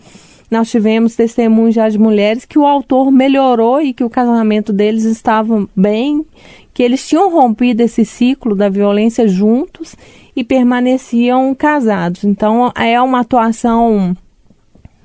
nós 0.51 0.71
tivemos 0.71 1.15
testemunhos 1.15 1.75
já 1.75 1.89
de 1.89 1.99
mulheres 1.99 2.45
que 2.45 2.59
o 2.59 2.67
autor 2.67 3.13
melhorou 3.13 3.81
e 3.81 3.93
que 3.93 4.03
o 4.03 4.11
casamento 4.11 4.73
deles 4.73 5.05
estava 5.05 5.69
bem, 5.77 6.27
que 6.75 6.83
eles 6.83 7.07
tinham 7.07 7.31
rompido 7.31 7.83
esse 7.83 8.05
ciclo 8.05 8.55
da 8.55 8.69
violência 8.69 9.29
juntos 9.29 9.95
e 10.35 10.43
permaneciam 10.43 11.55
casados. 11.55 12.25
Então 12.25 12.73
é 12.77 13.01
uma 13.01 13.21
atuação 13.21 14.17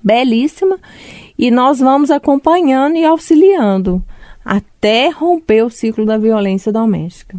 belíssima 0.04 0.80
e 1.38 1.52
nós 1.52 1.80
vamos 1.80 2.10
acompanhando 2.10 2.96
e 2.96 3.06
auxiliando 3.06 4.04
até 4.44 5.10
romper 5.10 5.64
o 5.64 5.70
ciclo 5.70 6.06
da 6.06 6.18
violência 6.18 6.72
doméstica. 6.72 7.38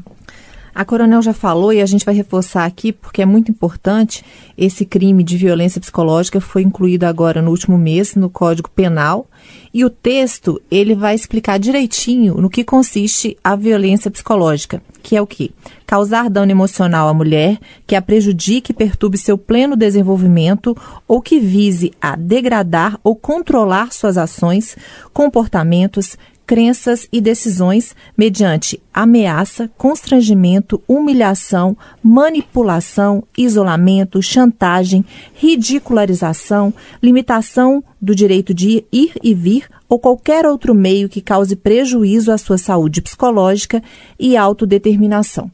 A 0.77 0.85
Coronel 0.85 1.23
já 1.23 1.33
falou 1.33 1.73
e 1.73 1.81
a 1.81 1.87
gente 1.87 2.05
vai 2.05 2.15
reforçar 2.15 2.67
aqui 2.67 2.93
porque 2.93 3.23
é 3.23 3.25
muito 3.25 3.51
importante. 3.51 4.23
Esse 4.59 4.85
crime 4.85 5.25
de 5.25 5.39
violência 5.39 5.81
psicológica 5.81 6.39
foi 6.39 6.61
incluído 6.61 7.07
agora 7.07 7.41
no 7.41 7.51
último 7.51 7.79
mês 7.79 8.15
no 8.15 8.29
Código 8.29 8.69
Penal 8.69 9.27
e 9.73 9.87
o 9.87 9.89
texto 9.89 10.61
ele 10.71 10.95
vai 10.95 11.15
explicar 11.15 11.59
direitinho 11.59 12.35
no 12.35 12.51
que 12.51 12.63
consiste 12.63 13.39
a 13.43 13.57
violência 13.57 14.11
psicológica, 14.11 14.83
que 15.03 15.17
é 15.17 15.23
o 15.23 15.27
que 15.27 15.51
causar 15.87 16.29
dano 16.29 16.53
emocional 16.53 17.09
à 17.09 17.15
mulher 17.15 17.59
que 17.87 17.95
a 17.95 18.03
prejudique 18.03 18.73
e 18.73 18.75
perturbe 18.75 19.17
seu 19.17 19.39
pleno 19.39 19.77
desenvolvimento 19.77 20.77
ou 21.09 21.23
que 21.23 21.41
vise 21.41 21.91
a 21.99 22.17
degradar 22.17 23.01
ou 23.03 23.17
controlar 23.17 23.95
suas 23.95 24.19
ações, 24.19 24.77
comportamentos, 25.15 26.19
crenças 26.47 27.09
e 27.13 27.21
decisões 27.21 27.95
mediante 28.17 28.81
ameaça, 28.95 29.71
constrangimento, 29.77 30.81
humilhação, 30.87 31.77
manipulação, 32.03 33.25
isolamento, 33.37 34.23
chantagem, 34.23 35.05
ridicularização, 35.35 36.73
limitação 37.03 37.83
do 38.01 38.15
direito 38.15 38.55
de 38.55 38.85
ir 38.93 39.13
e 39.23 39.35
vir 39.35 39.69
ou 39.89 39.99
qualquer 39.99 40.47
outro 40.47 40.75
meio 40.75 41.09
que 41.09 41.21
cause 41.21 41.57
prejuízo 41.57 42.31
à 42.31 42.39
sua 42.39 42.59
saúde 42.59 43.03
psicológica 43.03 43.83
e 44.19 44.37
autodeterminação. 44.37 45.51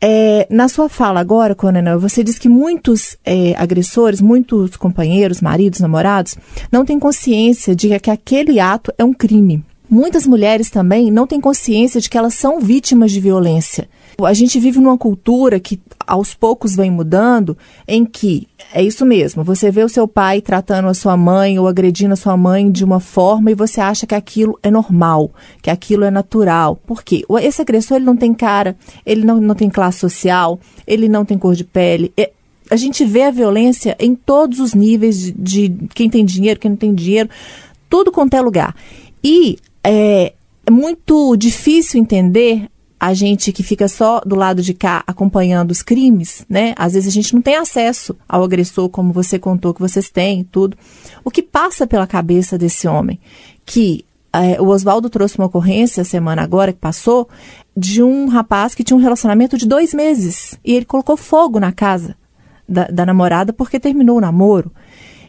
É, 0.00 0.46
na 0.48 0.68
sua 0.68 0.88
fala 0.88 1.18
agora, 1.18 1.56
Coronel, 1.56 1.98
você 1.98 2.22
diz 2.22 2.38
que 2.38 2.48
muitos 2.48 3.16
é, 3.24 3.54
agressores, 3.56 4.20
muitos 4.20 4.76
companheiros, 4.76 5.40
maridos, 5.40 5.80
namorados, 5.80 6.36
não 6.70 6.84
têm 6.84 7.00
consciência 7.00 7.74
de 7.74 7.98
que 7.98 8.10
aquele 8.10 8.60
ato 8.60 8.92
é 8.96 9.04
um 9.04 9.12
crime. 9.12 9.64
Muitas 9.90 10.26
mulheres 10.26 10.68
também 10.68 11.10
não 11.10 11.26
têm 11.26 11.40
consciência 11.40 12.00
de 12.00 12.10
que 12.10 12.18
elas 12.18 12.34
são 12.34 12.60
vítimas 12.60 13.10
de 13.10 13.20
violência. 13.20 13.88
A 14.22 14.34
gente 14.34 14.58
vive 14.58 14.80
numa 14.80 14.98
cultura 14.98 15.60
que 15.60 15.80
aos 16.06 16.34
poucos 16.34 16.74
vem 16.74 16.90
mudando, 16.90 17.56
em 17.86 18.04
que 18.04 18.48
é 18.72 18.82
isso 18.82 19.06
mesmo, 19.06 19.44
você 19.44 19.70
vê 19.70 19.84
o 19.84 19.88
seu 19.88 20.08
pai 20.08 20.40
tratando 20.40 20.88
a 20.88 20.94
sua 20.94 21.16
mãe 21.16 21.58
ou 21.58 21.68
agredindo 21.68 22.14
a 22.14 22.16
sua 22.16 22.36
mãe 22.36 22.70
de 22.70 22.84
uma 22.84 22.98
forma 22.98 23.50
e 23.50 23.54
você 23.54 23.80
acha 23.80 24.06
que 24.06 24.14
aquilo 24.14 24.58
é 24.62 24.70
normal, 24.70 25.30
que 25.62 25.70
aquilo 25.70 26.04
é 26.04 26.10
natural. 26.10 26.76
Por 26.76 27.02
quê? 27.02 27.24
Esse 27.40 27.62
agressor 27.62 27.96
ele 27.96 28.06
não 28.06 28.16
tem 28.16 28.34
cara, 28.34 28.76
ele 29.06 29.24
não, 29.24 29.40
não 29.40 29.54
tem 29.54 29.70
classe 29.70 30.00
social, 30.00 30.58
ele 30.86 31.08
não 31.08 31.24
tem 31.24 31.38
cor 31.38 31.54
de 31.54 31.64
pele. 31.64 32.12
É, 32.16 32.32
a 32.70 32.76
gente 32.76 33.04
vê 33.04 33.22
a 33.22 33.30
violência 33.30 33.96
em 34.00 34.14
todos 34.14 34.58
os 34.58 34.74
níveis 34.74 35.16
de, 35.16 35.32
de 35.32 35.88
quem 35.94 36.10
tem 36.10 36.24
dinheiro, 36.24 36.58
quem 36.58 36.70
não 36.70 36.76
tem 36.76 36.94
dinheiro, 36.94 37.30
tudo 37.88 38.10
quanto 38.10 38.34
é 38.34 38.40
lugar. 38.40 38.74
E 39.22 39.58
é, 39.88 40.34
é 40.66 40.70
muito 40.70 41.34
difícil 41.34 41.98
entender 41.98 42.68
a 43.00 43.14
gente 43.14 43.52
que 43.52 43.62
fica 43.62 43.88
só 43.88 44.20
do 44.20 44.34
lado 44.34 44.60
de 44.60 44.74
cá 44.74 45.02
acompanhando 45.06 45.70
os 45.70 45.82
crimes, 45.82 46.44
né? 46.48 46.74
Às 46.76 46.92
vezes 46.92 47.08
a 47.08 47.12
gente 47.12 47.32
não 47.32 47.40
tem 47.40 47.56
acesso 47.56 48.14
ao 48.28 48.44
agressor, 48.44 48.88
como 48.90 49.12
você 49.12 49.38
contou 49.38 49.72
que 49.72 49.80
vocês 49.80 50.10
têm, 50.10 50.44
tudo. 50.44 50.76
O 51.24 51.30
que 51.30 51.42
passa 51.42 51.86
pela 51.86 52.06
cabeça 52.06 52.58
desse 52.58 52.86
homem? 52.86 53.18
Que 53.64 54.04
é, 54.30 54.60
o 54.60 54.66
Oswaldo 54.66 55.08
trouxe 55.08 55.38
uma 55.38 55.46
ocorrência 55.46 56.04
semana 56.04 56.42
agora 56.42 56.72
que 56.72 56.78
passou 56.78 57.28
de 57.74 58.02
um 58.02 58.26
rapaz 58.26 58.74
que 58.74 58.84
tinha 58.84 58.96
um 58.96 59.00
relacionamento 59.00 59.56
de 59.56 59.66
dois 59.66 59.94
meses 59.94 60.58
e 60.62 60.74
ele 60.74 60.84
colocou 60.84 61.16
fogo 61.16 61.58
na 61.58 61.72
casa 61.72 62.14
da, 62.68 62.88
da 62.88 63.06
namorada 63.06 63.54
porque 63.54 63.80
terminou 63.80 64.18
o 64.18 64.20
namoro. 64.20 64.70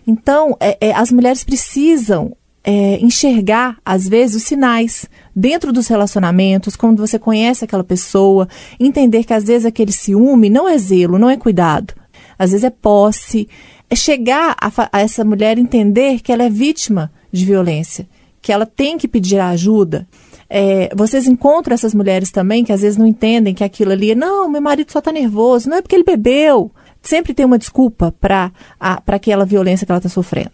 Então, 0.05 0.57
é, 0.59 0.75
é, 0.81 0.91
as 0.91 1.11
mulheres 1.11 1.43
precisam 1.43 2.35
é, 2.69 2.99
enxergar, 3.01 3.77
às 3.83 4.07
vezes, 4.07 4.35
os 4.35 4.43
sinais 4.43 5.07
dentro 5.35 5.73
dos 5.73 5.87
relacionamentos, 5.87 6.75
quando 6.75 6.99
você 6.99 7.17
conhece 7.17 7.65
aquela 7.65 7.83
pessoa, 7.83 8.47
entender 8.79 9.23
que 9.23 9.33
às 9.33 9.45
vezes 9.45 9.65
aquele 9.65 9.91
ciúme 9.91 10.51
não 10.51 10.69
é 10.69 10.77
zelo, 10.77 11.17
não 11.17 11.31
é 11.31 11.35
cuidado, 11.35 11.95
às 12.37 12.51
vezes 12.51 12.63
é 12.63 12.69
posse. 12.69 13.49
É 13.89 13.95
chegar 13.95 14.55
a, 14.61 14.71
a 14.93 15.01
essa 15.01 15.25
mulher 15.25 15.57
entender 15.57 16.19
que 16.19 16.31
ela 16.31 16.43
é 16.43 16.49
vítima 16.49 17.11
de 17.31 17.43
violência, 17.43 18.07
que 18.39 18.51
ela 18.51 18.67
tem 18.67 18.99
que 18.99 19.07
pedir 19.07 19.39
ajuda. 19.39 20.07
É, 20.47 20.91
vocês 20.95 21.27
encontram 21.27 21.73
essas 21.73 21.95
mulheres 21.95 22.29
também 22.29 22.63
que 22.63 22.71
às 22.71 22.81
vezes 22.81 22.99
não 22.99 23.07
entendem 23.07 23.55
que 23.55 23.63
aquilo 23.63 23.91
ali, 23.91 24.13
não, 24.13 24.47
meu 24.47 24.61
marido 24.61 24.91
só 24.91 24.99
está 24.99 25.11
nervoso, 25.11 25.67
não 25.67 25.77
é 25.77 25.81
porque 25.81 25.95
ele 25.95 26.03
bebeu. 26.03 26.71
Sempre 27.01 27.33
tem 27.33 27.47
uma 27.47 27.57
desculpa 27.57 28.13
para 28.21 28.51
aquela 29.07 29.43
violência 29.43 29.87
que 29.87 29.91
ela 29.91 29.97
está 29.97 30.09
sofrendo. 30.09 30.51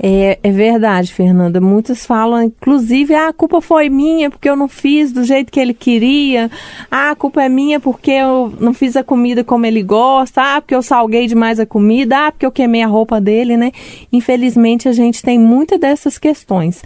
É, 0.00 0.38
é, 0.44 0.52
verdade, 0.52 1.12
Fernanda. 1.12 1.60
Muitos 1.60 2.06
falam, 2.06 2.44
inclusive, 2.44 3.14
ah, 3.14 3.28
a 3.28 3.32
culpa 3.32 3.60
foi 3.60 3.88
minha 3.88 4.30
porque 4.30 4.48
eu 4.48 4.54
não 4.54 4.68
fiz 4.68 5.12
do 5.12 5.24
jeito 5.24 5.50
que 5.50 5.58
ele 5.58 5.74
queria. 5.74 6.48
Ah, 6.88 7.10
a 7.10 7.16
culpa 7.16 7.42
é 7.42 7.48
minha 7.48 7.80
porque 7.80 8.12
eu 8.12 8.54
não 8.60 8.72
fiz 8.72 8.96
a 8.96 9.02
comida 9.02 9.42
como 9.42 9.66
ele 9.66 9.82
gosta. 9.82 10.40
Ah, 10.40 10.60
porque 10.60 10.74
eu 10.74 10.82
salguei 10.82 11.26
demais 11.26 11.58
a 11.58 11.66
comida. 11.66 12.28
Ah, 12.28 12.32
porque 12.32 12.46
eu 12.46 12.52
queimei 12.52 12.82
a 12.82 12.86
roupa 12.86 13.20
dele, 13.20 13.56
né? 13.56 13.72
Infelizmente, 14.12 14.88
a 14.88 14.92
gente 14.92 15.20
tem 15.20 15.36
muitas 15.36 15.80
dessas 15.80 16.16
questões. 16.16 16.80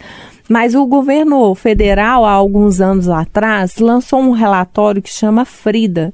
Mas 0.49 0.73
o 0.73 0.85
governo 0.85 1.53
federal, 1.53 2.25
há 2.25 2.31
alguns 2.31 2.81
anos 2.81 3.07
atrás, 3.07 3.77
lançou 3.77 4.19
um 4.19 4.31
relatório 4.31 5.01
que 5.01 5.09
chama 5.09 5.45
Frida. 5.45 6.11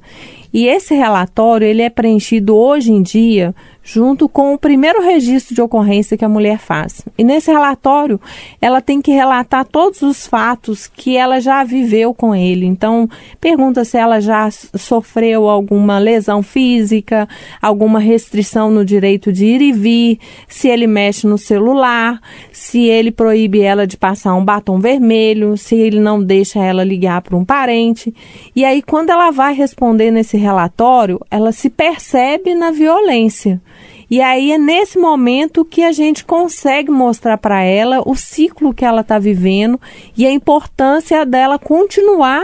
E 0.54 0.68
esse 0.68 0.94
relatório 0.96 1.66
ele 1.66 1.82
é 1.82 1.90
preenchido 1.90 2.56
hoje 2.56 2.92
em 2.92 3.02
dia 3.02 3.56
junto 3.84 4.30
com 4.30 4.54
o 4.54 4.58
primeiro 4.58 5.02
registro 5.02 5.56
de 5.56 5.62
ocorrência 5.62 6.18
que 6.18 6.26
a 6.26 6.30
mulher 6.30 6.60
faz. 6.60 7.04
E 7.18 7.24
nesse 7.24 7.52
relatório, 7.52 8.20
ela 8.62 8.82
tem 8.82 9.02
que 9.02 9.12
relatar 9.12 9.66
todos 9.66 10.02
os 10.02 10.28
fatos 10.28 10.86
que 10.88 11.18
ela 11.18 11.40
já 11.40 11.64
viveu 11.64 12.14
com 12.14 12.36
ele. 12.36 12.66
Então, 12.66 13.10
pergunta 13.42 13.84
se 13.84 13.98
ela 13.98 14.20
já 14.20 14.50
sofreu 14.52 15.50
alguma 15.50 15.98
lesão 15.98 16.44
física, 16.44 17.28
alguma 17.62 18.00
restrição 18.00 18.70
no 18.70 18.86
direito 18.86 19.32
de 19.32 19.46
ir 19.46 19.62
e 19.62 19.72
vir, 19.72 20.20
se 20.48 20.68
ele 20.68 20.86
mexe 20.86 21.26
no 21.26 21.38
celular, 21.38 22.22
se 22.52 22.86
ele 22.86 23.12
proíbe 23.12 23.62
ela 23.62 23.88
de 23.88 23.98
passar 23.98 24.36
um 24.36 24.46
batom 24.46 24.80
vermelho, 24.80 25.58
se 25.58 25.76
ele 25.76 26.00
não 26.00 26.24
deixa 26.24 26.60
ela 26.60 26.84
ligar 26.84 27.22
para 27.22 27.36
um 27.36 27.46
parente. 27.46 28.14
E 28.56 28.64
aí, 28.64 28.82
quando 28.82 29.10
ela 29.10 29.32
vai 29.32 29.54
responder 29.54 30.12
nesse 30.12 30.38
relatório, 30.38 31.20
ela 31.32 31.52
se 31.52 31.70
percebe 31.70 32.54
na 32.54 32.72
violência. 32.72 33.62
E 34.10 34.22
aí 34.22 34.52
é 34.52 34.58
nesse 34.58 34.98
momento 34.98 35.64
que 35.64 35.84
a 35.84 35.92
gente 35.92 36.26
consegue 36.26 36.90
mostrar 36.90 37.38
para 37.38 37.62
ela 37.62 38.02
o 38.06 38.16
ciclo 38.16 38.74
que 38.74 38.84
ela 38.84 39.02
está 39.02 39.20
vivendo 39.20 39.80
e 40.18 40.26
a 40.26 40.32
importância 40.32 41.26
dela 41.26 41.60
continuar 41.60 42.44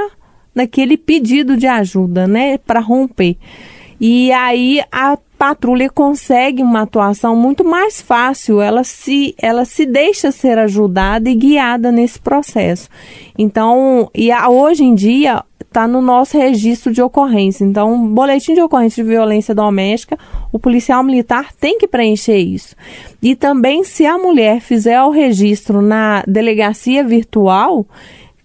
naquele 0.54 0.96
pedido 0.96 1.58
de 1.58 1.68
ajuda, 1.68 2.28
né, 2.28 2.58
para 2.60 2.80
romper. 2.80 3.36
E 4.00 4.32
aí 4.32 4.82
a 4.92 5.18
patrulha 5.38 5.90
consegue 5.90 6.62
uma 6.62 6.82
atuação 6.82 7.36
muito 7.36 7.64
mais 7.64 8.02
fácil, 8.02 8.62
ela 8.62 8.84
se, 8.84 9.36
ela 9.42 9.66
se 9.66 9.86
deixa 9.86 10.32
ser 10.32 10.58
ajudada 10.58 11.30
e 11.30 11.36
guiada 11.36 11.92
nesse 11.92 12.20
processo. 12.20 12.90
Então, 13.38 14.10
e 14.14 14.32
a, 14.32 14.50
hoje 14.50 14.84
em 14.84 14.96
dia 14.96 15.44
está 15.76 15.90
no 15.90 16.02
nosso 16.02 16.38
registro 16.38 16.94
de 16.94 17.02
ocorrência. 17.02 17.66
Então, 17.66 18.08
boletim 18.08 18.54
de 18.54 18.62
ocorrência 18.62 19.04
de 19.04 19.10
violência 19.10 19.54
doméstica, 19.54 20.18
o 20.50 20.58
policial 20.58 21.04
militar 21.04 21.52
tem 21.52 21.78
que 21.78 21.86
preencher 21.86 22.38
isso. 22.38 22.78
E 23.22 23.36
também, 23.36 23.84
se 23.84 24.06
a 24.06 24.18
mulher 24.18 24.62
fizer 24.62 25.02
o 25.02 25.10
registro 25.10 25.82
na 25.82 26.24
delegacia 26.26 27.04
virtual, 27.04 27.86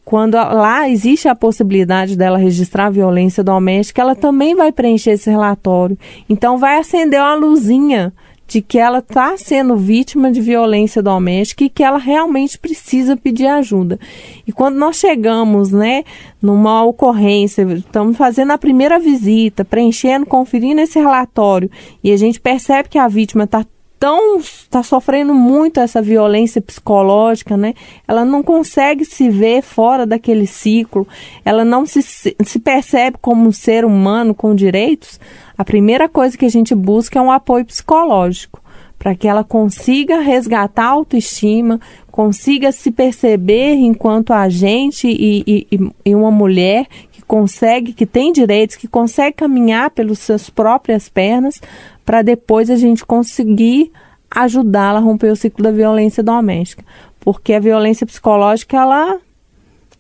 quando 0.05 0.35
lá 0.35 0.91
existe 0.91 1.29
a 1.29 1.37
possibilidade 1.37 2.17
dela 2.17 2.37
registrar 2.37 2.91
violência 2.91 3.45
doméstica, 3.45 4.03
ela 4.03 4.17
também 4.17 4.57
vai 4.57 4.73
preencher 4.73 5.13
esse 5.13 5.31
relatório. 5.31 5.97
Então, 6.29 6.59
vai 6.59 6.81
acender 6.81 7.21
uma 7.21 7.37
luzinha 7.37 8.13
de 8.51 8.61
que 8.61 8.79
ela 8.79 8.99
está 8.99 9.37
sendo 9.37 9.77
vítima 9.77 10.29
de 10.33 10.41
violência 10.41 11.01
doméstica 11.01 11.63
e 11.63 11.71
que 11.71 11.85
ela 11.85 11.99
realmente 11.99 12.59
precisa 12.59 13.17
pedir 13.17 13.47
ajuda. 13.47 13.97
E 14.45 14.51
quando 14.51 14.75
nós 14.75 14.97
chegamos, 14.97 15.71
né, 15.71 16.03
numa 16.43 16.83
ocorrência, 16.83 17.63
estamos 17.63 18.17
fazendo 18.17 18.51
a 18.51 18.59
primeira 18.59 18.99
visita, 18.99 19.65
preenchendo, 19.65 20.27
conferindo 20.27 20.81
esse 20.81 20.99
relatório, 20.99 21.71
e 22.03 22.11
a 22.11 22.17
gente 22.17 22.41
percebe 22.41 22.89
que 22.89 22.99
a 22.99 23.07
vítima 23.07 23.45
está 23.45 23.65
tão 24.01 24.39
está 24.39 24.83
sofrendo 24.83 25.33
muito 25.33 25.79
essa 25.79 26.03
violência 26.03 26.61
psicológica, 26.61 27.57
né? 27.57 27.75
Ela 28.09 28.25
não 28.25 28.43
consegue 28.43 29.05
se 29.05 29.29
ver 29.29 29.63
fora 29.63 30.07
daquele 30.07 30.47
ciclo, 30.47 31.07
ela 31.45 31.65
não 31.65 31.85
se, 31.85 32.03
se 32.03 32.59
percebe 32.59 33.19
como 33.21 33.47
um 33.47 33.53
ser 33.53 33.85
humano 33.85 34.35
com 34.35 34.55
direitos 34.55 35.21
a 35.61 35.65
primeira 35.65 36.09
coisa 36.09 36.39
que 36.39 36.47
a 36.47 36.49
gente 36.49 36.75
busca 36.75 37.19
é 37.19 37.23
um 37.23 37.31
apoio 37.31 37.67
psicológico 37.67 38.63
para 38.99 39.15
que 39.15 39.29
ela 39.29 39.45
consiga 39.45 40.19
resgatar 40.19 40.85
a 40.85 40.89
autoestima, 40.89 41.79
consiga 42.11 42.73
se 42.73 42.91
perceber 42.91 43.75
enquanto 43.75 44.33
agente 44.33 45.07
e, 45.07 45.45
e, 45.71 45.93
e 46.03 46.15
uma 46.15 46.31
mulher 46.31 46.87
que 47.13 47.21
consegue, 47.21 47.93
que 47.93 48.07
tem 48.07 48.33
direitos, 48.33 48.75
que 48.75 48.89
consegue 48.89 49.37
caminhar 49.37 49.91
pelas 49.91 50.21
suas 50.21 50.49
próprias 50.49 51.11
pernas, 51.11 51.61
para 52.07 52.23
depois 52.23 52.71
a 52.71 52.77
gente 52.77 53.05
conseguir 53.05 53.93
ajudá-la 54.31 54.99
a 54.99 55.03
romper 55.03 55.31
o 55.31 55.37
ciclo 55.37 55.63
da 55.63 55.71
violência 55.71 56.23
doméstica. 56.23 56.83
Porque 57.21 57.53
a 57.53 57.61
violência 57.61 58.07
psicológica, 58.07 58.79
ela, 58.79 59.21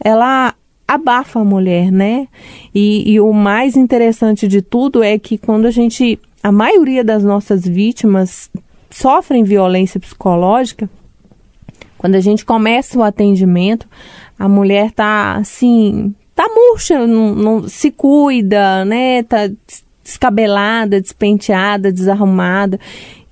ela 0.03 0.55
abafa 0.95 1.39
a 1.39 1.45
mulher, 1.45 1.93
né? 1.93 2.27
E, 2.75 3.13
e 3.13 3.21
o 3.21 3.33
mais 3.33 3.77
interessante 3.77 4.49
de 4.49 4.61
tudo 4.61 5.03
é 5.03 5.19
que 5.19 5.39
quando 5.39 5.67
a 5.67 5.71
gente. 5.71 6.19
A 6.43 6.51
maioria 6.51 7.05
das 7.05 7.23
nossas 7.23 7.67
vítimas 7.67 8.51
sofrem 8.91 9.45
violência 9.45 10.01
psicológica, 10.01 10.89
quando 11.99 12.15
a 12.15 12.21
gente 12.21 12.45
começa 12.45 12.99
o 12.99 13.03
atendimento, 13.03 13.87
a 14.39 14.49
mulher 14.49 14.91
tá 14.91 15.37
assim, 15.37 16.15
tá 16.35 16.49
murcha, 16.49 17.07
não, 17.07 17.35
não 17.35 17.69
se 17.69 17.91
cuida, 17.91 18.85
né? 18.85 19.23
Tá 19.23 19.51
descabelada, 20.03 21.01
despenteada, 21.01 21.93
desarrumada. 21.93 22.81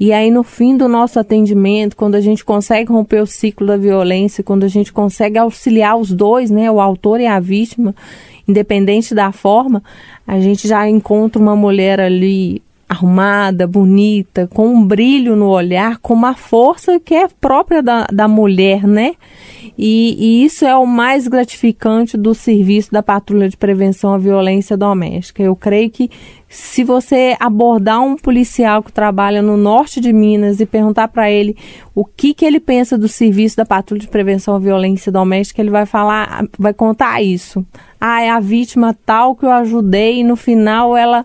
E 0.00 0.12
aí, 0.12 0.30
no 0.30 0.44
fim 0.44 0.76
do 0.76 0.86
nosso 0.86 1.18
atendimento, 1.18 1.96
quando 1.96 2.14
a 2.14 2.20
gente 2.20 2.44
consegue 2.44 2.92
romper 2.92 3.20
o 3.20 3.26
ciclo 3.26 3.66
da 3.66 3.76
violência, 3.76 4.44
quando 4.44 4.62
a 4.62 4.68
gente 4.68 4.92
consegue 4.92 5.36
auxiliar 5.38 5.98
os 5.98 6.12
dois, 6.12 6.50
né, 6.50 6.70
o 6.70 6.80
autor 6.80 7.20
e 7.20 7.26
a 7.26 7.40
vítima, 7.40 7.94
independente 8.46 9.12
da 9.12 9.32
forma, 9.32 9.82
a 10.24 10.38
gente 10.38 10.68
já 10.68 10.88
encontra 10.88 11.42
uma 11.42 11.56
mulher 11.56 11.98
ali 12.00 12.62
arrumada, 12.88 13.66
bonita, 13.66 14.48
com 14.52 14.68
um 14.68 14.84
brilho 14.84 15.36
no 15.36 15.48
olhar, 15.48 15.98
com 15.98 16.14
uma 16.14 16.34
força 16.34 16.98
que 16.98 17.14
é 17.14 17.28
própria 17.28 17.82
da, 17.82 18.06
da 18.06 18.26
mulher, 18.26 18.86
né? 18.86 19.14
E, 19.76 20.16
e, 20.18 20.44
isso 20.44 20.64
é 20.64 20.74
o 20.74 20.84
mais 20.84 21.28
gratificante 21.28 22.16
do 22.16 22.34
serviço 22.34 22.90
da 22.90 23.00
Patrulha 23.00 23.48
de 23.48 23.56
Prevenção 23.56 24.12
à 24.12 24.18
Violência 24.18 24.76
Doméstica. 24.76 25.40
Eu 25.40 25.54
creio 25.54 25.88
que 25.88 26.10
se 26.48 26.82
você 26.82 27.36
abordar 27.38 28.00
um 28.00 28.16
policial 28.16 28.82
que 28.82 28.90
trabalha 28.90 29.40
no 29.40 29.56
norte 29.56 30.00
de 30.00 30.12
Minas 30.12 30.58
e 30.58 30.66
perguntar 30.66 31.06
para 31.08 31.30
ele 31.30 31.56
o 31.94 32.04
que, 32.04 32.34
que 32.34 32.44
ele 32.44 32.58
pensa 32.58 32.98
do 32.98 33.06
serviço 33.06 33.56
da 33.56 33.64
Patrulha 33.64 34.00
de 34.00 34.08
Prevenção 34.08 34.56
à 34.56 34.58
Violência 34.58 35.12
Doméstica, 35.12 35.60
ele 35.60 35.70
vai 35.70 35.86
falar, 35.86 36.44
vai 36.58 36.74
contar 36.74 37.22
isso. 37.22 37.64
Ah, 38.00 38.22
é 38.22 38.30
a 38.30 38.40
vítima 38.40 38.96
tal 39.06 39.36
que 39.36 39.44
eu 39.44 39.52
ajudei 39.52 40.20
e 40.20 40.24
no 40.24 40.34
final 40.34 40.96
ela 40.96 41.24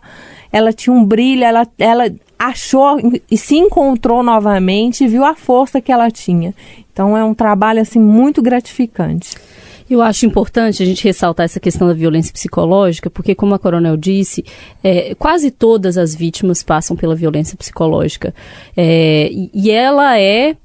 ela 0.53 0.71
tinha 0.71 0.95
um 0.95 1.03
brilho, 1.03 1.43
ela, 1.43 1.67
ela 1.79 2.13
achou 2.37 2.99
e 3.29 3.35
se 3.35 3.55
encontrou 3.55 4.21
novamente 4.21 5.03
e 5.03 5.07
viu 5.07 5.25
a 5.25 5.33
força 5.35 5.81
que 5.81 5.91
ela 5.91 6.11
tinha. 6.11 6.53
Então 6.93 7.17
é 7.17 7.23
um 7.23 7.33
trabalho 7.33 7.81
assim 7.81 7.99
muito 7.99 8.39
gratificante. 8.39 9.35
Eu 9.89 10.01
acho 10.01 10.25
importante 10.25 10.81
a 10.81 10.85
gente 10.85 11.03
ressaltar 11.03 11.45
essa 11.45 11.59
questão 11.59 11.87
da 11.87 11.93
violência 11.93 12.31
psicológica, 12.31 13.09
porque, 13.09 13.35
como 13.35 13.53
a 13.53 13.59
Coronel 13.59 13.97
disse, 13.97 14.43
é, 14.83 15.13
quase 15.15 15.51
todas 15.51 15.97
as 15.97 16.15
vítimas 16.15 16.63
passam 16.63 16.95
pela 16.95 17.15
violência 17.15 17.57
psicológica. 17.57 18.33
É, 18.77 19.29
e 19.31 19.69
ela 19.69 20.17
é 20.19 20.55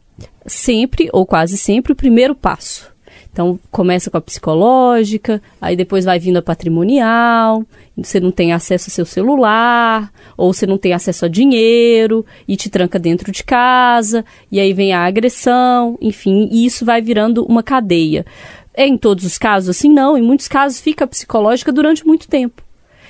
sempre, 0.47 1.09
ou 1.13 1.27
quase 1.27 1.59
sempre, 1.59 1.93
o 1.93 1.97
primeiro 1.97 2.35
passo. 2.35 2.91
Então, 3.39 3.57
começa 3.71 4.11
com 4.11 4.17
a 4.17 4.21
psicológica, 4.21 5.41
aí 5.61 5.77
depois 5.77 6.05
vai 6.05 6.19
vindo 6.19 6.39
a 6.39 6.43
patrimonial, 6.43 7.65
você 7.97 8.19
não 8.19 8.33
tem 8.33 8.53
acesso 8.53 8.91
ao 8.91 8.93
seu 8.93 9.07
celular, 9.07 10.13
ou 10.37 10.53
você 10.53 10.67
não 10.67 10.77
tem 10.77 10.93
acesso 10.93 11.25
a 11.25 11.29
dinheiro, 11.29 12.27
e 12.49 12.57
te 12.57 12.69
tranca 12.69 12.99
dentro 12.99 13.31
de 13.31 13.45
casa, 13.45 14.25
e 14.51 14.59
aí 14.59 14.73
vem 14.73 14.93
a 14.93 15.05
agressão, 15.05 15.97
enfim, 16.01 16.49
e 16.51 16.67
isso 16.67 16.85
vai 16.85 17.01
virando 17.01 17.45
uma 17.45 17.63
cadeia. 17.63 18.27
É 18.75 18.85
em 18.85 18.99
todos 18.99 19.25
os 19.25 19.39
casos 19.39 19.69
assim? 19.69 19.89
Não, 19.89 20.19
em 20.19 20.23
muitos 20.23 20.49
casos 20.49 20.81
fica 20.81 21.07
psicológica 21.07 21.71
durante 21.71 22.05
muito 22.05 22.27
tempo. 22.27 22.61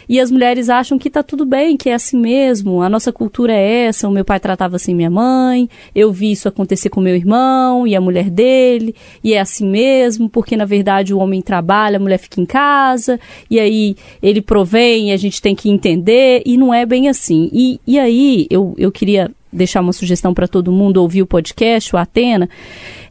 E 0.08 0.18
as 0.18 0.30
mulheres 0.30 0.68
acham 0.68 0.98
que 0.98 1.10
tá 1.10 1.22
tudo 1.22 1.44
bem, 1.44 1.76
que 1.76 1.90
é 1.90 1.94
assim 1.94 2.18
mesmo, 2.18 2.82
a 2.82 2.88
nossa 2.88 3.12
cultura 3.12 3.52
é 3.52 3.86
essa, 3.86 4.08
o 4.08 4.10
meu 4.10 4.24
pai 4.24 4.40
tratava 4.40 4.76
assim 4.76 4.94
minha 4.94 5.10
mãe, 5.10 5.68
eu 5.94 6.10
vi 6.12 6.32
isso 6.32 6.48
acontecer 6.48 6.88
com 6.88 7.00
meu 7.00 7.14
irmão 7.14 7.86
e 7.86 7.94
a 7.94 8.00
mulher 8.00 8.30
dele, 8.30 8.94
e 9.22 9.34
é 9.34 9.40
assim 9.40 9.68
mesmo, 9.68 10.28
porque 10.28 10.56
na 10.56 10.64
verdade 10.64 11.12
o 11.12 11.18
homem 11.18 11.42
trabalha, 11.42 11.96
a 11.96 12.00
mulher 12.00 12.18
fica 12.18 12.40
em 12.40 12.46
casa, 12.46 13.20
e 13.50 13.60
aí 13.60 13.96
ele 14.22 14.40
provém, 14.40 15.12
a 15.12 15.16
gente 15.16 15.42
tem 15.42 15.54
que 15.54 15.68
entender, 15.68 16.42
e 16.46 16.56
não 16.56 16.72
é 16.72 16.86
bem 16.86 17.08
assim. 17.08 17.50
E, 17.52 17.80
e 17.86 17.98
aí 17.98 18.46
eu, 18.50 18.74
eu 18.78 18.90
queria 18.90 19.30
deixar 19.52 19.80
uma 19.80 19.92
sugestão 19.92 20.34
para 20.34 20.48
todo 20.48 20.72
mundo 20.72 20.98
ouvir 20.98 21.22
o 21.22 21.26
podcast, 21.26 21.94
o 21.94 21.98
Atena, 21.98 22.48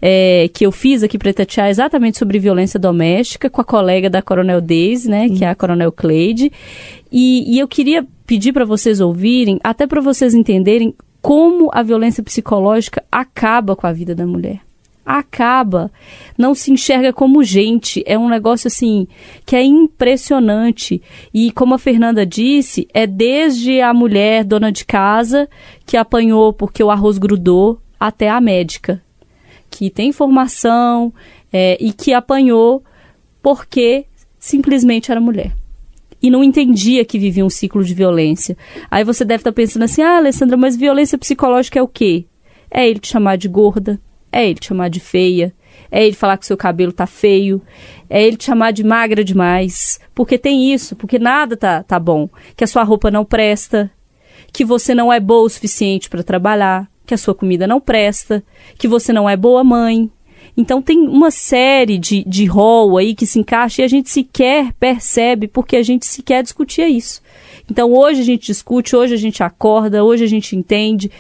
é, 0.01 0.49
que 0.53 0.65
eu 0.65 0.71
fiz 0.71 1.03
aqui 1.03 1.17
para 1.17 1.33
Tatiar 1.33 1.69
exatamente 1.69 2.17
sobre 2.17 2.39
violência 2.39 2.79
doméstica 2.79 3.49
com 3.49 3.61
a 3.61 3.65
colega 3.65 4.09
da 4.09 4.21
Coronel 4.21 4.61
Daisy, 4.61 5.09
né, 5.09 5.29
que 5.29 5.43
é 5.43 5.49
a 5.49 5.55
Coronel 5.55 5.91
Cleide. 5.91 6.51
E, 7.11 7.55
e 7.55 7.59
eu 7.59 7.67
queria 7.67 8.05
pedir 8.25 8.53
para 8.53 8.65
vocês 8.65 8.99
ouvirem, 8.99 9.59
até 9.63 9.87
para 9.87 10.01
vocês 10.01 10.33
entenderem 10.33 10.93
como 11.21 11.69
a 11.73 11.81
violência 11.81 12.23
psicológica 12.23 13.03
acaba 13.11 13.75
com 13.75 13.87
a 13.87 13.91
vida 13.91 14.13
da 14.13 14.25
mulher 14.25 14.66
acaba, 15.07 15.89
não 16.37 16.53
se 16.53 16.69
enxerga 16.69 17.13
como 17.13 17.41
gente. 17.41 18.03
É 18.05 18.19
um 18.19 18.27
negócio 18.27 18.67
assim 18.67 19.07
que 19.45 19.55
é 19.55 19.63
impressionante. 19.63 21.01
E 21.33 21.49
como 21.51 21.73
a 21.73 21.79
Fernanda 21.79 22.25
disse, 22.25 22.89
é 22.93 23.07
desde 23.07 23.79
a 23.79 23.93
mulher 23.93 24.43
dona 24.43 24.69
de 24.69 24.83
casa 24.83 25.49
que 25.85 25.95
apanhou 25.95 26.51
porque 26.51 26.83
o 26.83 26.91
arroz 26.91 27.17
grudou 27.17 27.79
até 27.97 28.29
a 28.29 28.41
médica 28.41 29.01
que 29.69 29.89
tem 29.89 30.11
formação 30.11 31.13
é, 31.51 31.77
e 31.79 31.93
que 31.93 32.13
apanhou 32.13 32.83
porque 33.41 34.05
simplesmente 34.39 35.11
era 35.11 35.21
mulher 35.21 35.53
e 36.21 36.29
não 36.29 36.43
entendia 36.43 37.05
que 37.05 37.19
vivia 37.19 37.45
um 37.45 37.49
ciclo 37.49 37.83
de 37.83 37.93
violência. 37.93 38.57
Aí 38.89 39.03
você 39.03 39.23
deve 39.23 39.41
estar 39.41 39.51
pensando 39.51 39.83
assim: 39.83 40.01
ah, 40.01 40.17
Alessandra, 40.17 40.57
mas 40.57 40.75
violência 40.75 41.17
psicológica 41.17 41.79
é 41.79 41.81
o 41.81 41.87
quê? 41.87 42.25
É 42.69 42.87
ele 42.87 42.99
te 42.99 43.07
chamar 43.07 43.37
de 43.37 43.47
gorda, 43.47 43.99
é 44.37 44.45
ele 44.45 44.59
te 44.59 44.67
chamar 44.67 44.89
de 44.89 44.99
feia, 44.99 45.53
é 45.91 46.05
ele 46.05 46.15
falar 46.15 46.37
que 46.37 46.45
seu 46.45 46.55
cabelo 46.55 46.91
tá 46.91 47.07
feio, 47.07 47.61
é 48.09 48.23
ele 48.23 48.37
te 48.37 48.45
chamar 48.45 48.71
de 48.71 48.83
magra 48.83 49.23
demais, 49.23 49.99
porque 50.13 50.37
tem 50.37 50.71
isso, 50.71 50.95
porque 50.95 51.17
nada 51.17 51.57
tá, 51.57 51.81
tá 51.81 51.99
bom, 51.99 52.29
que 52.55 52.63
a 52.63 52.67
sua 52.67 52.83
roupa 52.83 53.09
não 53.09 53.25
presta, 53.25 53.89
que 54.53 54.63
você 54.63 54.93
não 54.93 55.11
é 55.11 55.19
boa 55.19 55.45
o 55.45 55.49
suficiente 55.49 56.09
para 56.09 56.23
trabalhar, 56.23 56.87
que 57.05 57.13
a 57.13 57.17
sua 57.17 57.33
comida 57.33 57.65
não 57.65 57.81
presta, 57.81 58.43
que 58.77 58.87
você 58.87 59.11
não 59.11 59.27
é 59.27 59.35
boa 59.35 59.63
mãe. 59.63 60.11
Então 60.55 60.81
tem 60.81 60.99
uma 60.99 61.31
série 61.31 61.97
de, 61.97 62.23
de 62.23 62.45
rol 62.45 62.97
aí 62.97 63.15
que 63.15 63.25
se 63.25 63.39
encaixa 63.39 63.81
e 63.81 63.85
a 63.85 63.87
gente 63.87 64.09
sequer 64.09 64.73
percebe 64.73 65.47
porque 65.47 65.75
a 65.75 65.83
gente 65.83 66.05
sequer 66.05 66.43
discutia 66.43 66.89
isso. 66.89 67.21
Então 67.69 67.91
hoje 67.93 68.21
a 68.21 68.23
gente 68.23 68.47
discute, 68.47 68.95
hoje 68.95 69.13
a 69.13 69.17
gente 69.17 69.43
acorda, 69.43 70.03
hoje 70.03 70.23
a 70.23 70.27
gente 70.27 70.55
entende. 70.55 71.11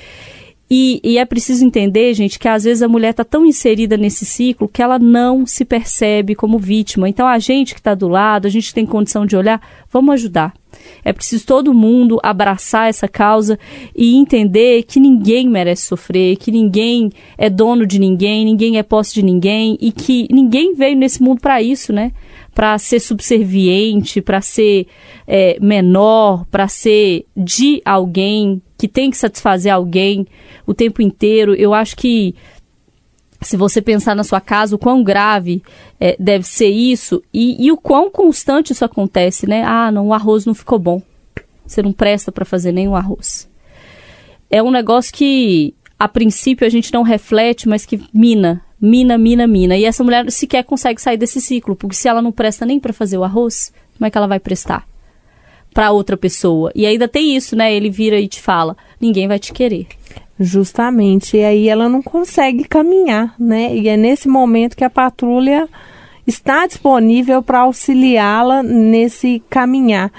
E, 0.69 0.99
e, 1.01 1.17
é 1.17 1.23
preciso 1.23 1.63
entender, 1.65 2.13
gente, 2.13 2.37
que 2.37 2.47
às 2.47 2.65
vezes 2.65 2.83
a 2.83 2.89
mulher 2.89 3.11
está 3.11 3.23
tão 3.23 3.45
inserida 3.45 3.95
nesse 3.95 4.25
ciclo 4.25 4.67
que 4.67 4.81
ela 4.81 4.99
não 4.99 5.45
se 5.45 5.63
percebe 5.63 6.35
como 6.35 6.59
vítima. 6.59 7.07
Então 7.07 7.25
a 7.25 7.39
gente 7.39 7.73
que 7.73 7.79
está 7.79 7.95
do 7.95 8.09
lado, 8.09 8.47
a 8.47 8.49
gente 8.49 8.73
tem 8.73 8.85
condição 8.85 9.25
de 9.25 9.37
olhar, 9.37 9.61
vamos 9.89 10.15
ajudar. 10.15 10.53
É 11.05 11.13
preciso 11.13 11.45
todo 11.45 11.73
mundo 11.73 12.19
abraçar 12.21 12.89
essa 12.89 13.07
causa 13.07 13.57
e 13.95 14.15
entender 14.15 14.83
que 14.83 14.99
ninguém 14.99 15.47
merece 15.47 15.87
sofrer, 15.87 16.35
que 16.35 16.51
ninguém 16.51 17.11
é 17.37 17.49
dono 17.49 17.85
de 17.85 17.97
ninguém, 17.97 18.43
ninguém 18.43 18.77
é 18.77 18.83
posse 18.83 19.13
de 19.13 19.23
ninguém 19.23 19.77
e 19.79 19.91
que 19.91 20.27
ninguém 20.29 20.75
veio 20.75 20.97
nesse 20.97 21.23
mundo 21.23 21.39
para 21.39 21.61
isso, 21.61 21.93
né? 21.93 22.11
Para 22.57 22.75
ser 22.79 22.99
subserviente, 22.99 24.19
para 24.19 24.41
ser 24.41 24.87
é, 25.27 25.59
menor, 25.61 26.43
para 26.49 26.67
ser 26.67 27.27
de 27.37 27.83
alguém, 27.85 28.63
que 28.75 28.87
tem 28.87 29.11
que 29.11 29.17
satisfazer 29.17 29.71
alguém 29.71 30.25
o 30.65 30.73
tempo 30.73 31.03
inteiro. 31.03 31.53
Eu 31.53 31.71
acho 31.71 31.95
que 31.95 32.33
se 33.41 33.55
você 33.55 33.79
pensar 33.79 34.15
na 34.15 34.23
sua 34.23 34.41
casa, 34.41 34.75
o 34.75 34.79
quão 34.79 35.03
grave 35.03 35.61
é, 35.99 36.15
deve 36.19 36.47
ser 36.47 36.69
isso 36.69 37.21
e, 37.31 37.63
e, 37.63 37.71
o 37.71 37.77
quão 37.77 38.09
constante 38.09 38.73
isso 38.73 38.83
acontece, 38.83 39.47
né? 39.47 39.63
Ah, 39.63 39.91
não, 39.91 40.07
o 40.07 40.13
arroz 40.13 40.43
não 40.43 40.55
ficou 40.55 40.79
bom. 40.79 40.99
Você 41.63 41.83
não 41.83 41.93
presta 41.93 42.31
para 42.31 42.43
fazer 42.43 42.71
nenhum 42.71 42.95
arroz. 42.95 43.47
É 44.49 44.63
um 44.63 44.71
negócio 44.71 45.13
que, 45.13 45.75
a 45.99 46.07
princípio, 46.07 46.65
a 46.65 46.69
gente 46.71 46.91
não 46.91 47.03
reflete, 47.03 47.69
mas 47.69 47.85
que 47.85 48.01
mina, 48.11 48.63
mina, 48.81 49.17
mina, 49.17 49.47
mina. 49.47 49.77
E 49.77 49.85
essa 49.85 50.03
mulher 50.03 50.31
sequer 50.31 50.63
consegue 50.63 51.01
sair 51.01 51.17
desse 51.17 51.41
ciclo, 51.41 51.75
porque 51.75 51.95
se 51.95 52.07
ela 52.07 52.21
não 52.21 52.31
presta 52.31 52.65
nem 52.65 52.79
para 52.79 52.93
fazer 52.93 53.17
o 53.17 53.23
arroz, 53.23 53.73
como 53.97 54.07
é 54.07 54.11
que 54.11 54.17
ela 54.17 54.27
vai 54.27 54.39
prestar? 54.39 54.87
para 55.77 55.91
outra 55.91 56.17
pessoa. 56.17 56.71
E 56.73 56.87
ainda 56.87 57.07
tem 57.07 57.35
isso, 57.35 57.55
né? 57.55 57.71
Ele 57.71 57.91
vira 57.91 58.19
e 58.19 58.27
te 58.27 58.41
fala: 58.41 58.75
ninguém 58.99 59.27
vai 59.27 59.37
te 59.37 59.53
querer. 59.53 59.85
Justamente. 60.39 61.37
E 61.37 61.43
aí 61.43 61.69
ela 61.69 61.87
não 61.87 62.01
consegue 62.01 62.63
caminhar, 62.63 63.35
né? 63.39 63.75
E 63.75 63.87
é 63.87 63.95
nesse 63.95 64.27
momento 64.27 64.75
que 64.75 64.83
a 64.83 64.89
patrulha 64.89 65.69
está 66.25 66.65
disponível 66.65 67.43
para 67.43 67.59
auxiliá-la 67.59 68.63
nesse 68.63 69.41
caminhar. 69.51 70.11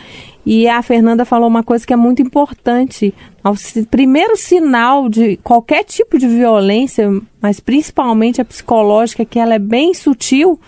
E 0.51 0.67
a 0.67 0.81
Fernanda 0.81 1.27
falou 1.27 1.47
uma 1.47 1.63
coisa 1.63 1.87
que 1.87 1.93
é 1.93 1.97
muito 1.97 2.23
importante. 2.23 3.13
O 3.45 3.87
primeiro 3.87 4.35
sinal 4.35 5.07
de 5.07 5.37
qualquer 5.45 5.85
tipo 5.85 6.19
de 6.19 6.27
violência, 6.27 7.07
mas 7.39 7.61
principalmente 7.61 8.41
a 8.41 8.47
psicológica, 8.47 9.27
que 9.27 9.39
ela 9.39 9.57
é 9.57 9.59
bem 9.59 9.93
sutil, 9.93 10.59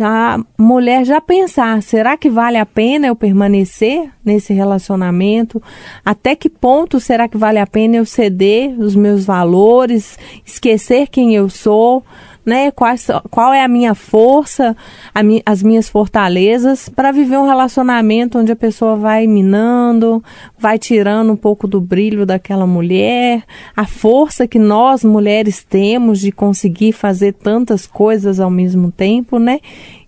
a 0.00 0.40
mulher 0.58 1.04
já 1.04 1.20
pensar, 1.20 1.80
será 1.80 2.16
que 2.16 2.28
vale 2.28 2.58
a 2.58 2.66
pena 2.66 3.06
eu 3.06 3.14
permanecer 3.14 4.10
nesse 4.24 4.52
relacionamento? 4.52 5.62
Até 6.04 6.34
que 6.34 6.50
ponto 6.50 6.98
será 6.98 7.28
que 7.28 7.38
vale 7.38 7.60
a 7.60 7.66
pena 7.68 7.94
eu 7.94 8.04
ceder 8.04 8.76
os 8.80 8.96
meus 8.96 9.24
valores, 9.24 10.18
esquecer 10.44 11.06
quem 11.06 11.36
eu 11.36 11.48
sou? 11.48 12.02
Né? 12.44 12.70
Quais, 12.70 13.08
qual 13.30 13.52
é 13.52 13.62
a 13.62 13.68
minha 13.68 13.94
força, 13.94 14.76
a 15.14 15.22
mi, 15.22 15.42
as 15.46 15.62
minhas 15.62 15.88
fortalezas 15.88 16.88
para 16.88 17.12
viver 17.12 17.38
um 17.38 17.46
relacionamento 17.46 18.38
onde 18.38 18.52
a 18.52 18.56
pessoa 18.56 18.96
vai 18.96 19.26
minando, 19.26 20.22
vai 20.58 20.78
tirando 20.78 21.32
um 21.32 21.36
pouco 21.36 21.66
do 21.66 21.80
brilho 21.80 22.26
daquela 22.26 22.66
mulher, 22.66 23.44
a 23.76 23.86
força 23.86 24.46
que 24.46 24.58
nós 24.58 25.04
mulheres 25.04 25.62
temos 25.62 26.20
de 26.20 26.30
conseguir 26.30 26.92
fazer 26.92 27.32
tantas 27.32 27.86
coisas 27.86 28.40
ao 28.40 28.50
mesmo 28.50 28.90
tempo, 28.90 29.38
né? 29.38 29.60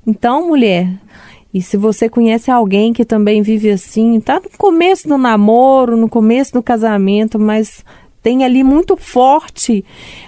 Então, 0.06 0.48
mulher, 0.48 0.88
e 1.52 1.62
se 1.62 1.76
você 1.76 2.08
conhece 2.08 2.50
alguém 2.50 2.92
que 2.92 3.04
também 3.04 3.40
vive 3.40 3.70
assim, 3.70 4.20
tá 4.20 4.40
no 4.40 4.50
começo 4.58 5.08
do 5.08 5.16
namoro, 5.16 5.96
no 5.96 6.08
começo 6.08 6.52
do 6.52 6.62
casamento, 6.62 7.38
mas 7.38 7.82
tem 8.22 8.44
ali 8.44 8.64
muito 8.64 8.96
forte, 8.96 9.84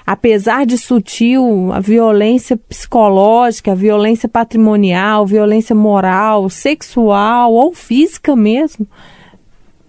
apesar 0.07 0.65
de 0.65 0.79
sutil, 0.79 1.73
a 1.73 1.81
violência 1.81 2.57
psicológica, 2.57 3.73
a 3.73 3.75
violência 3.75 4.29
patrimonial, 4.29 5.27
violência 5.27 5.75
moral, 5.75 6.49
sexual 6.49 7.53
ou 7.53 7.75
física 7.75 8.37
mesmo. 8.37 8.87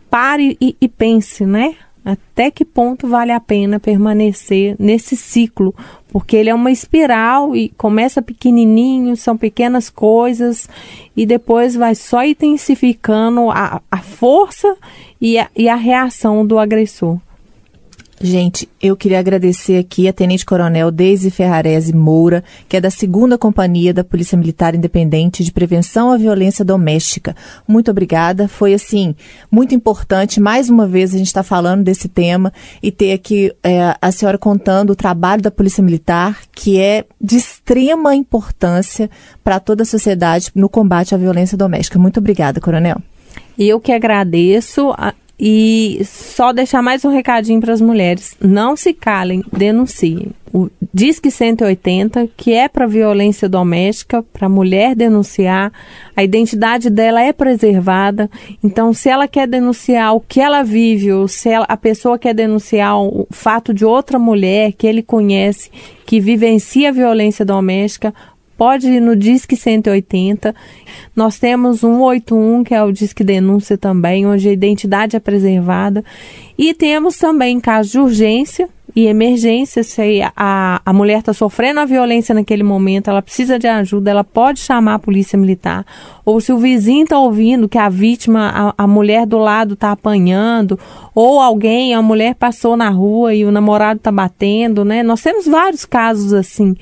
Pare 0.10 0.58
e, 0.60 0.76
e 0.82 0.88
pense, 0.88 1.46
né? 1.46 1.76
Até 2.04 2.50
que 2.50 2.66
ponto 2.66 3.08
vale 3.08 3.32
a 3.32 3.40
pena 3.40 3.80
permanecer 3.80 4.76
nesse 4.80 5.16
ciclo? 5.16 5.76
Porque 6.12 6.36
ele 6.36 6.50
é 6.50 6.56
uma 6.56 6.72
espiral 6.72 7.56
e 7.56 7.70
começa 7.70 8.22
pequenininho, 8.22 9.16
são 9.16 9.38
pequenas 9.38 9.90
coisas 9.90 10.68
e 11.16 11.26
depois 11.26 11.76
vai 11.76 11.94
só 11.94 12.24
intensificando 12.26 13.52
a, 13.52 13.82
a 13.92 13.98
força 13.98 14.76
e 15.22 15.38
a, 15.38 15.48
e 15.56 15.70
a 15.70 15.76
reação 15.76 16.44
do 16.44 16.58
agressor. 16.58 17.20
Gente, 18.22 18.68
eu 18.82 18.98
queria 18.98 19.18
agradecer 19.18 19.78
aqui 19.78 20.06
a 20.06 20.12
Tenente 20.12 20.46
Coronel 20.46 20.92
Deise 20.92 21.32
Ferrarese 21.32 21.96
Moura, 21.96 22.44
que 22.68 22.76
é 22.76 22.82
da 22.82 22.90
segunda 22.90 23.38
companhia 23.38 23.94
da 23.94 24.04
Polícia 24.04 24.38
Militar 24.38 24.76
Independente 24.76 25.42
de 25.42 25.54
Prevenção 25.54 26.12
à 26.12 26.18
Violência 26.18 26.66
Doméstica. 26.66 27.34
Muito 27.66 27.90
obrigada. 27.90 28.50
Foi, 28.50 28.74
assim, 28.74 29.16
muito 29.50 29.74
importante. 29.74 30.42
Mais 30.42 30.70
uma 30.70 30.86
vez 30.86 31.14
a 31.14 31.18
gente 31.18 31.28
está 31.28 31.44
falando 31.44 31.86
desse 31.86 32.10
tema 32.10 32.52
e 32.84 32.92
ter 32.92 33.14
aqui 33.14 33.54
é, 33.64 33.96
a 34.02 34.12
senhora 34.12 34.38
contando 34.38 34.90
o 34.90 34.96
trabalho 34.98 35.42
da 35.42 35.50
Polícia 35.50 35.82
Militar, 35.82 36.42
que 36.52 36.78
é 36.78 37.06
de 37.22 37.38
extrema 37.38 38.14
importância 38.16 39.10
para 39.42 39.62
toda 39.62 39.84
a 39.84 39.86
sociedade 39.86 40.52
no 40.54 40.68
combate 40.68 41.16
à 41.16 41.18
violência 41.18 41.58
doméstica. 41.58 41.98
Muito 41.98 42.20
obrigada, 42.20 42.60
Coronel. 42.60 42.98
Eu 43.58 43.80
que 43.80 43.94
agradeço. 43.94 44.94
E 45.40 46.02
só 46.04 46.52
deixar 46.52 46.82
mais 46.82 47.06
um 47.06 47.10
recadinho 47.10 47.62
para 47.62 47.72
as 47.72 47.80
mulheres: 47.80 48.36
não 48.42 48.76
se 48.76 48.94
calem, 48.94 49.42
denunciem. 49.54 50.32
O 50.52 50.68
Disque 50.92 51.30
180, 51.30 52.28
que 52.36 52.52
é 52.54 52.68
para 52.68 52.88
violência 52.88 53.48
doméstica, 53.48 54.24
para 54.34 54.48
a 54.48 54.50
mulher 54.50 54.96
denunciar, 54.96 55.72
a 56.16 56.24
identidade 56.24 56.90
dela 56.90 57.22
é 57.22 57.32
preservada. 57.32 58.30
Então, 58.64 58.92
se 58.92 59.08
ela 59.08 59.28
quer 59.28 59.48
denunciar 59.48 60.16
o 60.16 60.20
que 60.20 60.42
ela 60.42 60.64
vive, 60.64 61.14
ou 61.14 61.28
se 61.28 61.50
ela, 61.50 61.66
a 61.70 61.78
pessoa 61.78 62.18
quer 62.18 62.34
denunciar 62.34 63.00
o 63.00 63.28
fato 63.30 63.74
de 63.74 63.86
outra 63.86 64.18
mulher 64.18 64.74
que 64.74 64.88
ele 64.88 65.04
conhece 65.04 65.70
que 66.04 66.20
vivencia 66.20 66.92
violência 66.92 67.46
doméstica, 67.46 68.12
pode 68.60 68.90
ir 68.90 69.00
no 69.00 69.16
Disque 69.16 69.56
180. 69.56 70.54
Nós 71.16 71.40
temos 71.40 71.82
um 71.82 72.00
181, 72.00 72.66
que 72.66 72.76
é 72.76 72.84
o 72.84 72.92
Disque 72.92 73.24
Denúncia 73.24 73.78
também, 73.78 74.28
onde 74.28 74.50
a 74.50 74.52
identidade 74.52 75.16
é 75.16 75.20
preservada. 75.20 76.04
E 76.58 76.74
temos 76.74 77.16
também 77.18 77.58
casos 77.58 77.94
de 77.94 78.00
urgência 78.00 78.68
e 78.94 79.06
emergência, 79.06 79.84
se 79.84 80.20
a, 80.36 80.82
a 80.84 80.92
mulher 80.92 81.20
está 81.20 81.32
sofrendo 81.32 81.80
a 81.80 81.86
violência 81.86 82.36
naquele 82.36 82.64
momento, 82.64 83.10
ela 83.10 83.22
precisa 83.22 83.58
de 83.58 83.68
ajuda, 83.68 84.10
ela 84.10 84.24
pode 84.24 84.60
chamar 84.60 84.96
a 84.96 85.00
polícia 85.00 85.38
militar. 85.38 85.86
Ou 86.26 86.42
se 86.42 86.52
o 86.52 86.58
vizinho 86.58 87.04
está 87.04 87.18
ouvindo 87.18 87.70
que 87.70 87.78
a 87.78 87.88
vítima, 87.88 88.74
a, 88.78 88.84
a 88.84 88.88
mulher 88.88 89.26
do 89.26 89.38
lado 89.38 89.76
está 89.76 89.92
apanhando, 89.92 90.78
ou 91.16 91.40
alguém, 91.40 91.94
a 91.94 92.02
mulher 92.02 92.36
passou 92.36 92.76
na 92.76 92.90
rua 92.90 93.34
e 93.34 93.46
o 93.46 93.52
namorado 93.52 94.00
está 94.00 94.12
batendo, 94.12 94.84
né? 94.84 95.02
Nós 95.02 95.22
temos 95.22 95.46
vários 95.46 95.86
casos 95.86 96.34
assim 96.34 96.76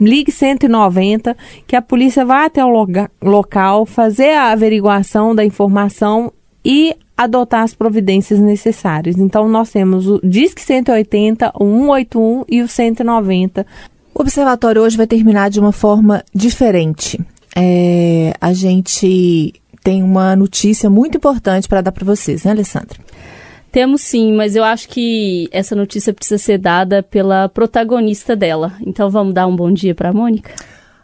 ligue 0.00 0.30
190, 0.30 1.36
que 1.66 1.76
a 1.76 1.82
polícia 1.82 2.24
vai 2.24 2.46
até 2.46 2.64
o 2.64 2.86
local, 3.22 3.86
fazer 3.86 4.32
a 4.32 4.52
averiguação 4.52 5.34
da 5.34 5.44
informação 5.44 6.32
e 6.64 6.94
adotar 7.16 7.62
as 7.62 7.74
providências 7.74 8.38
necessárias. 8.38 9.16
Então, 9.18 9.48
nós 9.48 9.70
temos 9.70 10.06
o 10.06 10.20
Disque 10.22 10.60
180, 10.60 11.52
o 11.54 11.64
181 11.64 12.44
e 12.48 12.62
o 12.62 12.68
190. 12.68 13.66
O 14.14 14.20
observatório 14.20 14.82
hoje 14.82 14.96
vai 14.96 15.06
terminar 15.06 15.50
de 15.50 15.58
uma 15.58 15.72
forma 15.72 16.24
diferente. 16.32 17.20
É, 17.56 18.32
a 18.40 18.52
gente 18.52 19.52
tem 19.82 20.02
uma 20.02 20.36
notícia 20.36 20.88
muito 20.88 21.16
importante 21.16 21.68
para 21.68 21.80
dar 21.80 21.92
para 21.92 22.04
vocês, 22.04 22.44
né, 22.44 22.52
Alessandra? 22.52 22.98
Temos 23.70 24.00
sim, 24.00 24.32
mas 24.32 24.56
eu 24.56 24.64
acho 24.64 24.88
que 24.88 25.48
essa 25.52 25.76
notícia 25.76 26.12
precisa 26.12 26.38
ser 26.38 26.58
dada 26.58 27.02
pela 27.02 27.48
protagonista 27.48 28.34
dela. 28.34 28.72
Então 28.86 29.10
vamos 29.10 29.34
dar 29.34 29.46
um 29.46 29.54
bom 29.54 29.70
dia 29.70 29.94
para 29.94 30.08
a 30.08 30.12
Mônica? 30.12 30.54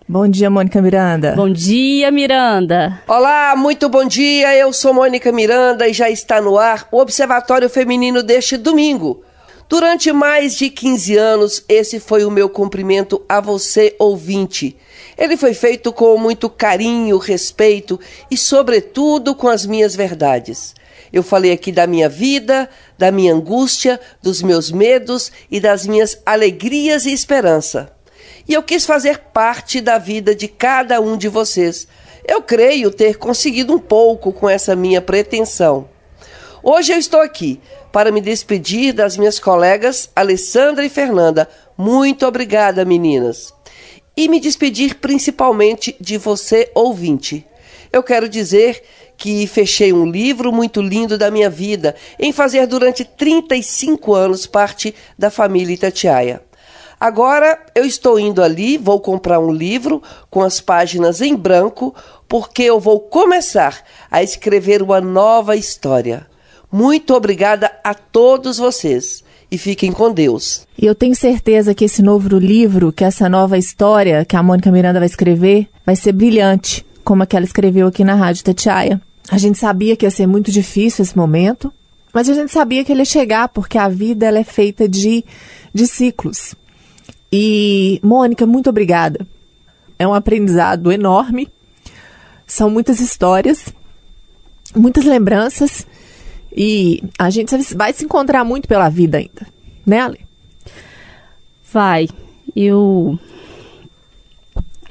Bom 0.06 0.28
dia, 0.28 0.50
Mônica 0.50 0.82
Miranda. 0.82 1.32
Bom 1.34 1.50
dia, 1.50 2.10
Miranda. 2.10 3.00
Olá, 3.08 3.54
muito 3.56 3.88
bom 3.88 4.04
dia. 4.04 4.54
Eu 4.54 4.70
sou 4.72 4.92
Mônica 4.92 5.32
Miranda 5.32 5.88
e 5.88 5.94
já 5.94 6.10
está 6.10 6.42
no 6.42 6.58
ar 6.58 6.86
o 6.92 6.98
Observatório 6.98 7.70
Feminino 7.70 8.22
deste 8.22 8.58
domingo. 8.58 9.22
Durante 9.66 10.12
mais 10.12 10.56
de 10.56 10.68
15 10.68 11.16
anos, 11.16 11.64
esse 11.68 11.98
foi 11.98 12.24
o 12.24 12.30
meu 12.30 12.50
cumprimento 12.50 13.22
a 13.26 13.40
você, 13.40 13.96
ouvinte. 13.98 14.76
Ele 15.16 15.38
foi 15.38 15.54
feito 15.54 15.90
com 15.90 16.18
muito 16.18 16.50
carinho, 16.50 17.16
respeito 17.16 17.98
e, 18.30 18.36
sobretudo, 18.36 19.34
com 19.34 19.48
as 19.48 19.64
minhas 19.64 19.96
verdades. 19.96 20.74
Eu 21.14 21.22
falei 21.22 21.52
aqui 21.52 21.70
da 21.70 21.86
minha 21.86 22.08
vida, 22.08 22.68
da 22.98 23.12
minha 23.12 23.32
angústia, 23.32 24.00
dos 24.20 24.42
meus 24.42 24.72
medos 24.72 25.30
e 25.48 25.60
das 25.60 25.86
minhas 25.86 26.18
alegrias 26.26 27.06
e 27.06 27.12
esperança. 27.12 27.88
E 28.48 28.52
eu 28.52 28.64
quis 28.64 28.84
fazer 28.84 29.18
parte 29.32 29.80
da 29.80 29.96
vida 29.96 30.34
de 30.34 30.48
cada 30.48 31.00
um 31.00 31.16
de 31.16 31.28
vocês. 31.28 31.86
Eu 32.26 32.42
creio 32.42 32.90
ter 32.90 33.16
conseguido 33.16 33.72
um 33.72 33.78
pouco 33.78 34.32
com 34.32 34.50
essa 34.50 34.74
minha 34.74 35.00
pretensão. 35.00 35.88
Hoje 36.60 36.92
eu 36.92 36.98
estou 36.98 37.20
aqui 37.20 37.60
para 37.92 38.10
me 38.10 38.20
despedir 38.20 38.92
das 38.92 39.16
minhas 39.16 39.38
colegas 39.38 40.10
Alessandra 40.16 40.84
e 40.84 40.88
Fernanda. 40.88 41.48
Muito 41.78 42.26
obrigada, 42.26 42.84
meninas. 42.84 43.54
E 44.16 44.28
me 44.28 44.40
despedir 44.40 44.96
principalmente 44.96 45.94
de 46.00 46.18
você, 46.18 46.72
ouvinte. 46.74 47.46
Eu 47.92 48.02
quero 48.02 48.28
dizer 48.28 48.82
que 49.16 49.46
fechei 49.46 49.92
um 49.92 50.06
livro 50.06 50.52
muito 50.52 50.80
lindo 50.80 51.16
da 51.16 51.30
minha 51.30 51.50
vida 51.50 51.94
em 52.18 52.32
fazer 52.32 52.66
durante 52.66 53.04
35 53.04 54.14
anos 54.14 54.46
parte 54.46 54.94
da 55.18 55.30
família 55.30 55.74
Itatiaia. 55.74 56.42
Agora 57.00 57.58
eu 57.74 57.84
estou 57.84 58.18
indo 58.18 58.42
ali, 58.42 58.78
vou 58.78 59.00
comprar 59.00 59.38
um 59.38 59.52
livro 59.52 60.02
com 60.30 60.42
as 60.42 60.60
páginas 60.60 61.20
em 61.20 61.34
branco, 61.34 61.94
porque 62.28 62.62
eu 62.62 62.80
vou 62.80 63.00
começar 63.00 63.82
a 64.10 64.22
escrever 64.22 64.82
uma 64.82 65.00
nova 65.00 65.56
história. 65.56 66.26
Muito 66.70 67.14
obrigada 67.14 67.70
a 67.84 67.94
todos 67.94 68.58
vocês 68.58 69.22
e 69.50 69.58
fiquem 69.58 69.92
com 69.92 70.12
Deus. 70.12 70.66
E 70.76 70.86
eu 70.86 70.94
tenho 70.94 71.14
certeza 71.14 71.74
que 71.74 71.84
esse 71.84 72.02
novo 72.02 72.36
livro, 72.38 72.92
que 72.92 73.04
essa 73.04 73.28
nova 73.28 73.58
história 73.58 74.24
que 74.24 74.36
a 74.36 74.42
Mônica 74.42 74.72
Miranda 74.72 74.98
vai 74.98 75.06
escrever, 75.06 75.68
vai 75.84 75.94
ser 75.94 76.12
brilhante 76.12 76.84
como 77.04 77.22
a 77.22 77.26
que 77.26 77.36
ela 77.36 77.44
escreveu 77.44 77.86
aqui 77.86 78.02
na 78.02 78.14
Rádio 78.14 78.44
Tatiaia. 78.44 79.00
A 79.30 79.38
gente 79.38 79.58
sabia 79.58 79.96
que 79.96 80.06
ia 80.06 80.10
ser 80.10 80.26
muito 80.26 80.50
difícil 80.50 81.02
esse 81.02 81.16
momento, 81.16 81.72
mas 82.12 82.28
a 82.28 82.34
gente 82.34 82.52
sabia 82.52 82.84
que 82.84 82.92
ele 82.92 83.00
ia 83.00 83.04
chegar, 83.04 83.48
porque 83.48 83.78
a 83.78 83.88
vida 83.88 84.26
ela 84.26 84.38
é 84.38 84.44
feita 84.44 84.88
de, 84.88 85.24
de 85.72 85.86
ciclos. 85.86 86.54
E, 87.32 88.00
Mônica, 88.02 88.46
muito 88.46 88.70
obrigada. 88.70 89.26
É 89.98 90.06
um 90.06 90.14
aprendizado 90.14 90.92
enorme. 90.92 91.48
São 92.46 92.70
muitas 92.70 93.00
histórias, 93.00 93.66
muitas 94.74 95.04
lembranças. 95.04 95.86
E 96.56 97.02
a 97.18 97.30
gente 97.30 97.56
vai 97.74 97.92
se 97.92 98.04
encontrar 98.04 98.44
muito 98.44 98.68
pela 98.68 98.88
vida 98.88 99.18
ainda, 99.18 99.46
né, 99.84 100.00
Ale? 100.00 100.20
Vai. 101.72 102.08
Eu 102.54 103.18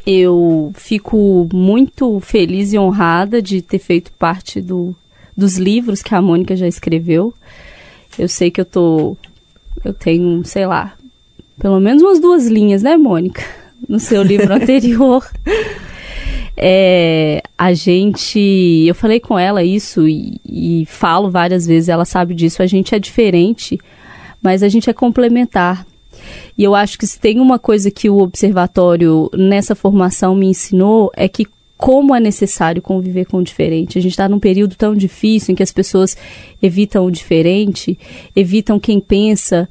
eu 0.05 0.71
fico 0.75 1.47
muito 1.53 2.19
feliz 2.19 2.73
e 2.73 2.77
honrada 2.77 3.41
de 3.41 3.61
ter 3.61 3.79
feito 3.79 4.11
parte 4.13 4.61
do, 4.61 4.95
dos 5.35 5.57
livros 5.57 6.01
que 6.01 6.13
a 6.13 6.21
Mônica 6.21 6.55
já 6.55 6.67
escreveu. 6.67 7.33
Eu 8.17 8.27
sei 8.27 8.51
que 8.51 8.61
eu 8.61 8.65
tô. 8.65 9.17
Eu 9.83 9.93
tenho, 9.93 10.43
sei 10.45 10.65
lá, 10.67 10.93
pelo 11.59 11.79
menos 11.79 12.03
umas 12.03 12.19
duas 12.19 12.47
linhas, 12.47 12.83
né, 12.83 12.97
Mônica? 12.97 13.43
No 13.87 13.99
seu 13.99 14.23
livro 14.23 14.51
anterior. 14.53 15.29
É, 16.55 17.41
a 17.57 17.73
gente. 17.73 18.39
Eu 18.87 18.95
falei 18.95 19.19
com 19.19 19.37
ela 19.37 19.61
isso 19.61 20.07
e, 20.07 20.39
e 20.45 20.85
falo 20.85 21.29
várias 21.29 21.67
vezes, 21.67 21.89
ela 21.89 22.05
sabe 22.05 22.33
disso. 22.33 22.63
A 22.63 22.65
gente 22.65 22.95
é 22.95 22.99
diferente, 22.99 23.77
mas 24.41 24.63
a 24.63 24.69
gente 24.69 24.89
é 24.89 24.93
complementar. 24.93 25.85
E 26.57 26.63
eu 26.63 26.75
acho 26.75 26.97
que 26.97 27.07
se 27.07 27.19
tem 27.19 27.39
uma 27.39 27.59
coisa 27.59 27.89
que 27.89 28.09
o 28.09 28.19
observatório 28.19 29.29
nessa 29.33 29.75
formação 29.75 30.35
me 30.35 30.47
ensinou 30.47 31.11
é 31.15 31.27
que 31.27 31.47
como 31.77 32.15
é 32.15 32.19
necessário 32.19 32.81
conviver 32.81 33.25
com 33.25 33.37
o 33.37 33.43
diferente. 33.43 33.97
A 33.97 34.01
gente 34.01 34.13
está 34.13 34.29
num 34.29 34.39
período 34.39 34.75
tão 34.75 34.95
difícil 34.95 35.51
em 35.51 35.55
que 35.55 35.63
as 35.63 35.71
pessoas 35.71 36.15
evitam 36.61 37.05
o 37.05 37.11
diferente, 37.11 37.99
evitam 38.35 38.79
quem 38.79 38.99
pensa 38.99 39.67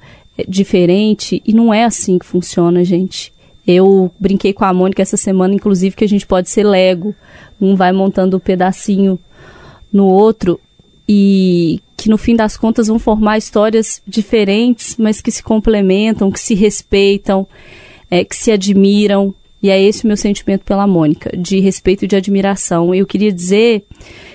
diferente, 0.49 1.43
e 1.47 1.53
não 1.53 1.73
é 1.73 1.85
assim 1.85 2.19
que 2.19 2.27
funciona, 2.27 2.85
gente. 2.85 3.33
Eu 3.67 4.11
brinquei 4.19 4.53
com 4.53 4.65
a 4.65 4.73
Mônica 4.75 5.01
essa 5.01 5.17
semana, 5.17 5.55
inclusive, 5.55 5.97
que 5.97 6.05
a 6.05 6.09
gente 6.09 6.27
pode 6.27 6.51
ser 6.51 6.65
Lego. 6.65 7.15
Um 7.61 7.77
vai 7.77 7.93
montando 7.93 8.37
um 8.37 8.41
pedacinho 8.41 9.19
no 9.93 10.07
outro 10.07 10.59
e 11.09 11.81
que 12.03 12.11
no 12.11 12.19
fim 12.19 12.35
das 12.35 12.57
contas 12.57 12.89
vão 12.89 12.99
formar 12.99 13.39
histórias 13.39 14.03
diferentes, 14.07 14.97
mas 14.99 15.21
que 15.21 15.31
se 15.31 15.43
complementam, 15.43 16.33
que 16.33 16.41
se 16.41 16.55
respeitam, 16.55 17.47
é, 18.11 18.25
que 18.25 18.35
se 18.35 18.51
admiram. 18.51 19.33
E 19.63 19.71
é 19.71 19.81
esse 19.81 20.03
o 20.03 20.09
meu 20.09 20.17
sentimento 20.17 20.65
pela 20.65 20.87
Mônica, 20.87 21.31
de 21.37 21.61
respeito 21.61 22.05
e 22.05 22.09
de 22.09 22.17
admiração. 22.17 22.93
Eu 22.93 23.07
queria 23.07 23.33
dizer 23.33 23.85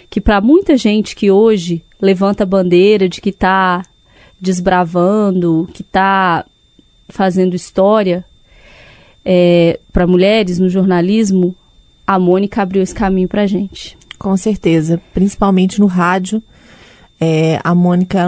que 0.10 0.22
para 0.22 0.40
muita 0.40 0.78
gente 0.78 1.14
que 1.14 1.30
hoje 1.30 1.84
levanta 2.02 2.44
a 2.44 2.48
bandeira 2.48 3.10
de 3.10 3.20
que 3.20 3.32
está 3.32 3.84
desbravando, 4.40 5.68
que 5.74 5.82
está 5.82 6.46
fazendo 7.10 7.56
história, 7.56 8.24
é, 9.26 9.78
para 9.92 10.08
mulheres 10.08 10.58
no 10.58 10.70
jornalismo, 10.70 11.54
a 12.06 12.18
Mônica 12.18 12.62
abriu 12.62 12.82
esse 12.82 12.96
caminho 12.96 13.28
para 13.28 13.46
gente. 13.46 13.98
Com 14.18 14.38
certeza, 14.38 15.02
principalmente 15.14 15.82
no 15.82 15.86
rádio. 15.86 16.42
É, 17.20 17.60
a 17.64 17.74
Mônica 17.74 18.20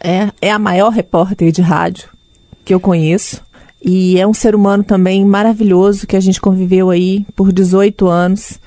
é, 0.00 0.30
é 0.40 0.50
a 0.50 0.58
maior 0.58 0.90
repórter 0.90 1.52
de 1.52 1.62
rádio 1.62 2.08
que 2.64 2.74
eu 2.74 2.80
conheço. 2.80 3.42
E 3.84 4.18
é 4.18 4.26
um 4.26 4.34
ser 4.34 4.54
humano 4.54 4.84
também 4.84 5.24
maravilhoso 5.24 6.06
que 6.06 6.16
a 6.16 6.20
gente 6.20 6.40
conviveu 6.40 6.90
aí 6.90 7.26
por 7.34 7.52
18 7.52 8.06
anos. 8.06 8.60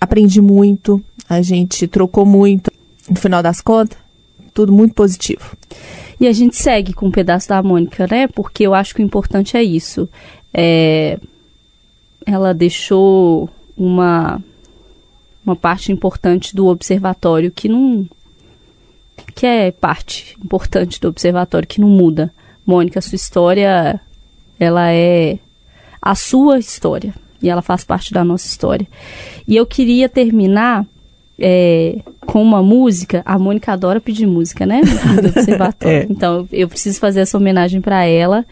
Aprendi 0.00 0.40
muito, 0.40 1.02
a 1.28 1.40
gente 1.40 1.86
trocou 1.86 2.26
muito. 2.26 2.70
No 3.08 3.16
final 3.16 3.42
das 3.42 3.60
contas, 3.60 3.98
tudo 4.52 4.72
muito 4.72 4.94
positivo. 4.94 5.56
E 6.20 6.26
a 6.26 6.32
gente 6.32 6.56
segue 6.56 6.92
com 6.92 7.06
um 7.06 7.10
pedaço 7.10 7.48
da 7.48 7.62
Mônica, 7.62 8.06
né? 8.06 8.28
Porque 8.28 8.64
eu 8.64 8.74
acho 8.74 8.94
que 8.94 9.02
o 9.02 9.04
importante 9.04 9.56
é 9.56 9.62
isso. 9.62 10.08
É, 10.52 11.18
ela 12.24 12.54
deixou 12.54 13.50
uma, 13.76 14.40
uma 15.44 15.56
parte 15.56 15.90
importante 15.90 16.54
do 16.54 16.66
observatório 16.66 17.50
que 17.50 17.68
não. 17.68 18.06
Que 19.34 19.46
é 19.46 19.70
parte 19.70 20.36
importante 20.42 21.00
do 21.00 21.08
observatório, 21.08 21.68
que 21.68 21.80
não 21.80 21.88
muda. 21.88 22.32
Mônica, 22.66 23.00
sua 23.00 23.16
história, 23.16 24.00
ela 24.58 24.90
é 24.90 25.38
a 26.00 26.14
sua 26.14 26.58
história. 26.58 27.14
E 27.42 27.48
ela 27.48 27.62
faz 27.62 27.84
parte 27.84 28.12
da 28.12 28.24
nossa 28.24 28.46
história. 28.46 28.86
E 29.46 29.54
eu 29.54 29.66
queria 29.66 30.08
terminar 30.08 30.86
é, 31.38 31.98
com 32.20 32.42
uma 32.42 32.62
música. 32.62 33.22
A 33.24 33.38
Mônica 33.38 33.72
adora 33.72 34.00
pedir 34.00 34.26
música, 34.26 34.64
né? 34.64 34.80
Do 34.82 35.28
observatório. 35.38 35.96
é. 35.98 36.06
Então 36.08 36.48
eu 36.50 36.68
preciso 36.68 36.98
fazer 36.98 37.20
essa 37.20 37.36
homenagem 37.36 37.80
para 37.80 38.04
ela. 38.04 38.44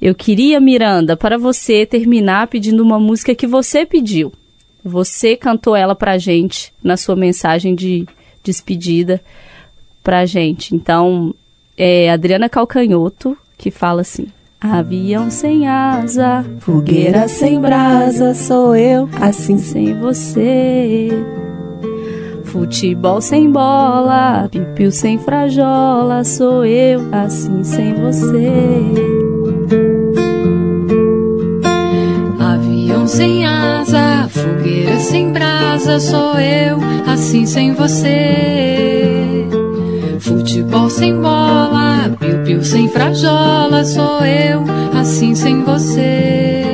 Eu 0.00 0.14
queria, 0.14 0.58
Miranda, 0.58 1.16
para 1.16 1.38
você 1.38 1.86
terminar 1.86 2.48
pedindo 2.48 2.82
uma 2.82 2.98
música 2.98 3.34
que 3.34 3.46
você 3.46 3.86
pediu. 3.86 4.32
Você 4.84 5.36
cantou 5.36 5.76
ela 5.76 5.94
pra 5.94 6.18
gente 6.18 6.72
na 6.82 6.96
sua 6.96 7.14
mensagem 7.14 7.74
de 7.74 8.06
despedida 8.42 9.20
pra 10.02 10.26
gente. 10.26 10.74
Então, 10.74 11.34
é 11.76 12.10
Adriana 12.10 12.48
Calcanhoto 12.48 13.36
que 13.56 13.70
fala 13.70 14.00
assim: 14.00 14.26
Avião 14.60 15.30
sem 15.30 15.66
asa, 15.66 16.44
fogueira 16.60 17.28
sem 17.28 17.60
brasa, 17.60 18.34
sou 18.34 18.76
eu, 18.76 19.08
assim 19.20 19.58
sem 19.58 19.98
você. 19.98 21.08
Futebol 22.44 23.20
sem 23.20 23.50
bola, 23.50 24.48
pipiu 24.50 24.92
sem 24.92 25.18
frajola, 25.18 26.22
sou 26.22 26.64
eu, 26.66 27.00
assim 27.10 27.64
sem 27.64 27.94
você. 27.94 28.52
Avião 32.38 33.06
sem 33.06 33.46
asa, 33.46 34.28
fogueira 34.28 34.98
sem 34.98 35.32
brasa, 35.32 35.98
sou 35.98 36.38
eu, 36.38 36.78
assim 37.10 37.46
sem 37.46 37.72
você. 37.72 39.01
Futebol 40.42 40.90
sem 40.90 41.14
bola, 41.20 42.10
piu-piu 42.18 42.64
sem 42.64 42.88
frajola, 42.88 43.84
sou 43.84 44.24
eu, 44.24 44.64
assim 44.92 45.36
sem 45.36 45.62
você. 45.62 46.64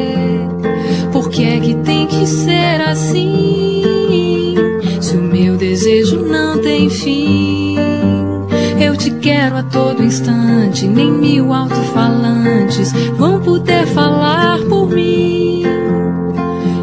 Por 1.12 1.28
que 1.28 1.44
é 1.44 1.61
que 1.61 1.74
tem 1.74 2.07
que 2.07 2.26
ser 2.26 2.81
assim? 2.81 4.54
Se 5.02 5.18
o 5.18 5.20
meu 5.20 5.59
desejo 5.59 6.22
não 6.24 6.59
tem 6.62 6.88
fim 6.88 7.76
te 8.98 9.11
quero 9.12 9.57
a 9.57 9.62
todo 9.62 10.02
instante, 10.02 10.87
nem 10.87 11.11
mil 11.11 11.52
alto-falantes 11.52 12.92
vão 13.16 13.40
poder 13.40 13.87
falar 13.87 14.59
por 14.68 14.90
mim. 14.90 15.62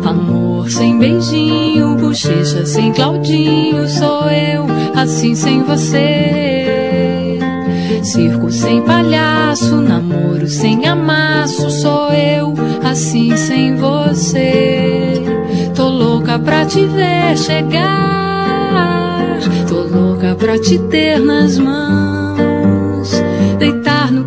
Amor 0.05 0.69
sem 0.69 0.97
beijinho, 0.97 1.95
bochecha 1.95 2.65
sem 2.65 2.93
Claudinho, 2.93 3.87
sou 3.89 4.29
eu, 4.29 4.65
assim 4.95 5.35
sem 5.35 5.61
você. 5.63 6.54
Circo 8.05 8.51
sem 8.51 8.81
palhaço, 8.83 9.75
namoro 9.75 10.47
sem 10.47 10.87
amasso, 10.87 11.69
sou 11.69 12.13
eu, 12.13 12.53
assim 12.83 13.35
sem 13.35 13.75
você. 13.75 15.21
Tô 15.75 15.89
louca 15.89 16.39
pra 16.39 16.65
te 16.65 16.85
ver 16.85 17.37
chegar, 17.37 19.39
tô 19.67 19.81
louca 19.81 20.35
pra 20.35 20.57
te 20.59 20.77
ter 20.77 21.19
nas 21.19 21.57
mãos 21.57 22.05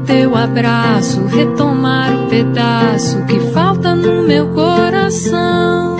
teu 0.09 0.35
abraço, 0.35 1.27
retomar 1.27 2.15
o 2.15 2.29
pedaço 2.29 3.23
que 3.27 3.39
falta 3.53 3.95
no 3.95 4.27
meu 4.27 4.49
coração. 4.55 5.98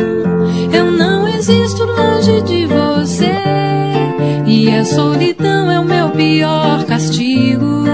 E 4.79 4.81
a 4.81 4.85
solidão 4.85 5.69
é 5.69 5.81
o 5.81 5.85
meu 5.85 6.11
pior 6.11 6.85
castigo. 6.85 7.85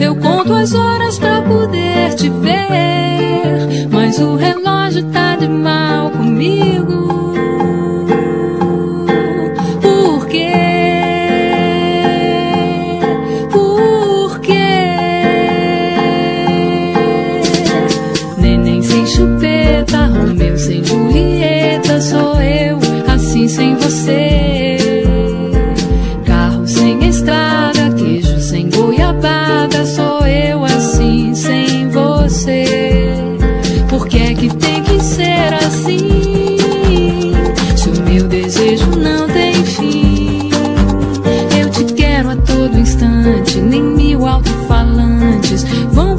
Eu 0.00 0.16
conto 0.16 0.52
as 0.52 0.74
horas 0.74 1.16
pra 1.16 1.42
poder 1.42 2.14
te 2.16 2.28
ver, 2.28 3.86
mas 3.88 4.18
o 4.18 4.34
relógio 4.34 5.04
tá 5.12 5.36
de 5.36 5.48
mal 5.48 6.10
comigo. 6.10 7.37
Solidão 44.18 46.10
é 46.10 46.12
o 46.14 46.17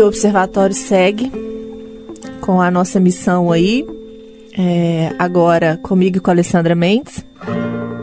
O 0.00 0.06
Observatório 0.06 0.74
segue 0.74 1.32
com 2.40 2.60
a 2.60 2.70
nossa 2.70 3.00
missão 3.00 3.50
aí, 3.50 3.84
é, 4.56 5.12
agora 5.18 5.76
comigo 5.76 6.18
e 6.18 6.20
com 6.20 6.30
a 6.30 6.34
Alessandra 6.34 6.74
Mendes, 6.74 7.24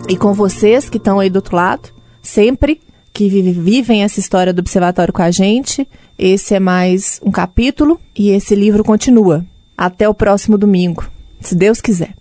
e 0.09 0.17
com 0.17 0.33
vocês 0.33 0.89
que 0.89 0.97
estão 0.97 1.19
aí 1.19 1.29
do 1.29 1.37
outro 1.37 1.55
lado, 1.55 1.89
sempre 2.21 2.81
que 3.13 3.29
vivem 3.29 4.03
essa 4.03 4.19
história 4.19 4.53
do 4.53 4.59
Observatório 4.59 5.13
com 5.13 5.21
a 5.21 5.31
gente. 5.31 5.87
Esse 6.19 6.53
é 6.53 6.59
mais 6.59 7.21
um 7.23 7.31
capítulo 7.31 7.99
e 8.13 8.29
esse 8.29 8.55
livro 8.55 8.83
continua. 8.83 9.45
Até 9.77 10.07
o 10.07 10.13
próximo 10.13 10.57
domingo, 10.57 11.09
se 11.39 11.55
Deus 11.55 11.79
quiser. 11.79 12.13